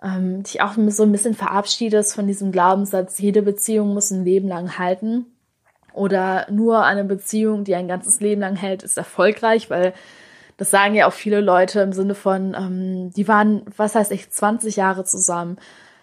ähm, 0.04 0.42
dich 0.42 0.60
auch 0.60 0.74
so 0.88 1.02
ein 1.02 1.12
bisschen 1.12 1.34
verabschiedest 1.34 2.14
von 2.14 2.26
diesem 2.26 2.52
Glaubenssatz, 2.52 3.18
jede 3.18 3.42
Beziehung 3.42 3.94
muss 3.94 4.10
ein 4.10 4.24
Leben 4.24 4.48
lang 4.48 4.78
halten. 4.78 5.26
Oder 5.94 6.46
nur 6.50 6.84
eine 6.84 7.04
Beziehung, 7.04 7.64
die 7.64 7.74
ein 7.74 7.88
ganzes 7.88 8.20
Leben 8.20 8.40
lang 8.40 8.56
hält, 8.56 8.82
ist 8.82 8.98
erfolgreich, 8.98 9.70
weil 9.70 9.94
das 10.56 10.70
sagen 10.70 10.94
ja 10.94 11.06
auch 11.06 11.12
viele 11.12 11.40
Leute 11.40 11.80
im 11.80 11.92
Sinne 11.92 12.14
von, 12.14 12.54
ähm, 12.54 13.10
die 13.10 13.26
waren, 13.28 13.62
was 13.76 13.94
heißt 13.94 14.12
ich, 14.12 14.30
20 14.30 14.76
Jahre 14.76 15.04
zusammen, 15.04 15.56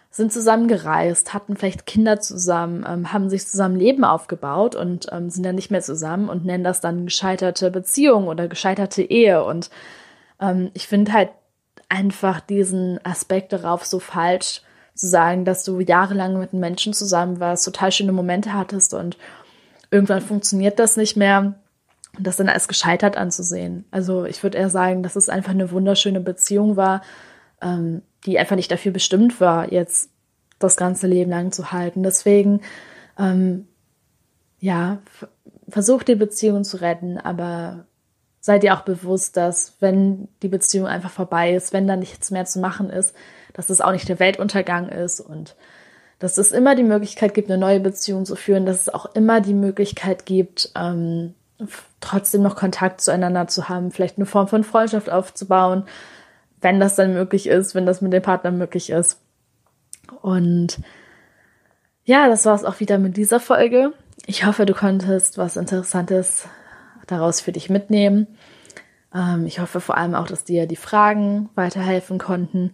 sind 0.10 0.34
zusammen 0.34 0.68
gereist, 0.68 1.34
hatten 1.34 1.56
vielleicht 1.56 1.86
Kinder 1.86 2.20
zusammen, 2.20 2.86
ähm, 2.88 3.14
haben 3.14 3.30
sich 3.30 3.48
zusammen 3.48 3.78
Leben 3.78 4.04
aufgebaut 4.04 4.76
und 4.76 5.08
ähm, 5.12 5.30
sind 5.30 5.44
dann 5.46 5.56
nicht 5.56 5.72
mehr 5.72 5.82
zusammen 5.82 6.28
und 6.28 6.46
nennen 6.46 6.66
das 6.66 6.82
dann 6.82 7.06
gescheiterte 7.06 7.72
Beziehung 7.72 8.28
oder 8.28 8.48
gescheiterte 8.48 9.04
Ehe. 9.04 9.44
Und 9.44 9.70
ähm, 10.42 10.72
ich 10.74 10.88
finde 10.88 11.14
halt 11.14 11.30
einfach 11.92 12.40
diesen 12.40 13.04
Aspekt 13.06 13.52
darauf 13.52 13.86
so 13.86 14.00
falsch 14.00 14.62
zu 14.96 15.08
sagen, 15.08 15.44
dass 15.46 15.64
du 15.64 15.82
jahrelang 15.82 16.40
mit 16.40 16.54
einem 16.54 16.62
Menschen 16.62 16.94
zusammen 16.94 17.40
warst, 17.40 17.66
total 17.66 17.92
schöne 17.92 18.14
Momente 18.14 18.54
hattest 18.54 18.94
und 18.94 19.18
irgendwann 19.90 20.22
funktioniert 20.22 20.80
das 20.80 20.96
nicht 20.96 21.18
mehr 21.18 21.56
und 22.18 22.28
das 22.28 22.38
dann 22.38 22.48
als 22.48 22.70
gescheitert 22.70 23.18
anzusehen. 23.18 23.86
Also 23.92 24.26
ich 24.26 24.42
würde 24.42 24.58
eher 24.58 24.70
sagen, 24.70 25.04
dass 25.04 25.18
es 25.18 25.28
einfach 25.28 25.52
eine 25.52 25.72
wunderschöne 25.72 26.22
Beziehung 26.22 26.78
war, 26.78 27.02
ähm, 27.62 28.02
die 28.26 28.40
einfach 28.40 28.56
nicht 28.56 28.72
dafür 28.72 28.94
bestimmt 28.94 29.42
war, 29.42 29.72
jetzt 29.72 30.10
das 30.60 30.78
ganze 30.78 31.08
Leben 31.08 31.32
lang 31.32 31.52
zu 31.52 31.74
halten. 31.74 32.04
Deswegen, 32.04 32.62
ähm, 33.18 33.68
ja, 34.60 35.00
versucht 35.68 36.08
die 36.08 36.16
Beziehung 36.16 36.64
zu 36.64 36.78
retten, 36.78 37.18
aber 37.18 37.86
seid 38.42 38.64
ihr 38.64 38.76
auch 38.76 38.82
bewusst, 38.82 39.38
dass 39.38 39.76
wenn 39.80 40.28
die 40.42 40.48
Beziehung 40.50 40.88
einfach 40.88 41.12
vorbei 41.12 41.54
ist, 41.54 41.72
wenn 41.72 41.88
da 41.88 41.96
nichts 41.96 42.32
mehr 42.32 42.46
zu 42.46 42.60
machen 42.60 42.90
ist, 42.90 43.16
dass 43.54 43.70
es 43.70 43.82
auch 43.82 43.92
nicht 43.92 44.10
der 44.10 44.20
Weltuntergang 44.20 44.90
ist 44.90 45.20
und 45.20 45.56
dass 46.20 46.38
es 46.38 46.52
immer 46.52 46.76
die 46.76 46.84
Möglichkeit 46.84 47.34
gibt, 47.34 47.50
eine 47.50 47.60
neue 47.60 47.80
Beziehung 47.80 48.26
zu 48.26 48.36
führen, 48.36 48.66
dass 48.66 48.82
es 48.82 48.90
auch 48.90 49.16
immer 49.16 49.42
die 49.42 49.54
Möglichkeit 49.54 50.26
gibt, 50.26 50.72
ähm, 50.76 51.36
trotzdem 52.00 52.42
noch 52.42 52.56
Kontakt 52.56 53.02
zueinander 53.02 53.48
zu 53.48 53.70
haben, 53.70 53.92
vielleicht 53.92 54.18
eine 54.18 54.26
Form 54.26 54.48
von 54.48 54.64
Freundschaft 54.64 55.10
aufzubauen, 55.12 55.86
wenn 56.62 56.80
das 56.80 56.96
dann 56.96 57.14
möglich 57.14 57.48
ist, 57.48 57.76
wenn 57.76 57.86
das 57.86 58.02
mit 58.02 58.12
dem 58.12 58.24
Partner 58.24 58.52
möglich 58.52 58.90
ist. 58.90 59.20
Und 60.22 60.80
ja, 62.04 62.28
das 62.28 62.46
war 62.46 62.56
es 62.56 62.66
auch 62.66 62.80
wieder 62.80 62.98
mit 62.98 63.18
dieser 63.18 63.40
Folge. 63.40 63.94
Ich 64.26 64.46
hoffe, 64.46 64.66
du 64.66 64.74
konntest 64.74 65.38
was 65.38 65.58
Interessantes 65.58 66.48
daraus 67.12 67.42
für 67.42 67.52
dich 67.52 67.70
mitnehmen. 67.70 68.28
Ähm, 69.14 69.46
ich 69.46 69.60
hoffe 69.60 69.82
vor 69.82 69.98
allem 69.98 70.16
auch, 70.16 70.28
dass 70.28 70.44
dir 70.44 70.66
die 70.66 70.76
Fragen 70.76 71.50
weiterhelfen 71.56 72.18
konnten. 72.18 72.74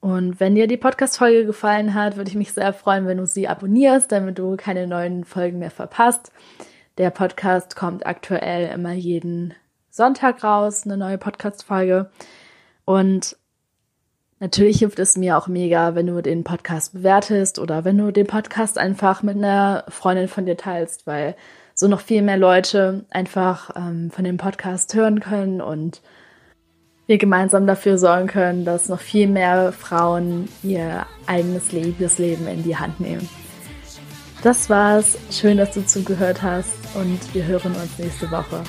Und 0.00 0.38
wenn 0.38 0.54
dir 0.54 0.68
die 0.68 0.76
Podcast-Folge 0.76 1.44
gefallen 1.44 1.94
hat, 1.94 2.16
würde 2.16 2.30
ich 2.30 2.36
mich 2.36 2.52
sehr 2.52 2.72
freuen, 2.72 3.06
wenn 3.06 3.18
du 3.18 3.26
sie 3.26 3.48
abonnierst, 3.48 4.12
damit 4.12 4.38
du 4.38 4.56
keine 4.56 4.86
neuen 4.86 5.24
Folgen 5.24 5.58
mehr 5.58 5.72
verpasst. 5.72 6.30
Der 6.98 7.10
Podcast 7.10 7.74
kommt 7.74 8.06
aktuell 8.06 8.72
immer 8.72 8.92
jeden 8.92 9.54
Sonntag 9.90 10.44
raus, 10.44 10.84
eine 10.84 10.96
neue 10.96 11.18
Podcast-Folge. 11.18 12.10
Und 12.84 13.36
natürlich 14.38 14.78
hilft 14.78 15.00
es 15.00 15.16
mir 15.16 15.36
auch 15.36 15.48
mega, 15.48 15.96
wenn 15.96 16.06
du 16.06 16.22
den 16.22 16.44
Podcast 16.44 16.92
bewertest 16.92 17.58
oder 17.58 17.84
wenn 17.84 17.98
du 17.98 18.12
den 18.12 18.26
Podcast 18.28 18.78
einfach 18.78 19.24
mit 19.24 19.36
einer 19.36 19.84
Freundin 19.88 20.28
von 20.28 20.46
dir 20.46 20.56
teilst, 20.56 21.08
weil 21.08 21.34
so 21.78 21.86
noch 21.86 22.00
viel 22.00 22.22
mehr 22.22 22.36
Leute 22.36 23.04
einfach 23.08 23.70
ähm, 23.76 24.10
von 24.10 24.24
dem 24.24 24.36
Podcast 24.36 24.92
hören 24.94 25.20
können 25.20 25.60
und 25.60 26.02
wir 27.06 27.18
gemeinsam 27.18 27.68
dafür 27.68 27.98
sorgen 27.98 28.26
können, 28.26 28.64
dass 28.64 28.88
noch 28.88 28.98
viel 28.98 29.28
mehr 29.28 29.72
Frauen 29.72 30.48
ihr 30.64 31.06
eigenes 31.26 31.70
Liebesleben 31.70 32.48
in 32.48 32.64
die 32.64 32.76
Hand 32.76 32.98
nehmen. 32.98 33.28
Das 34.42 34.68
war's. 34.68 35.16
Schön, 35.30 35.56
dass 35.56 35.72
du 35.72 35.86
zugehört 35.86 36.42
hast 36.42 36.74
und 36.96 37.32
wir 37.32 37.46
hören 37.46 37.74
uns 37.76 37.96
nächste 37.96 38.28
Woche. 38.32 38.62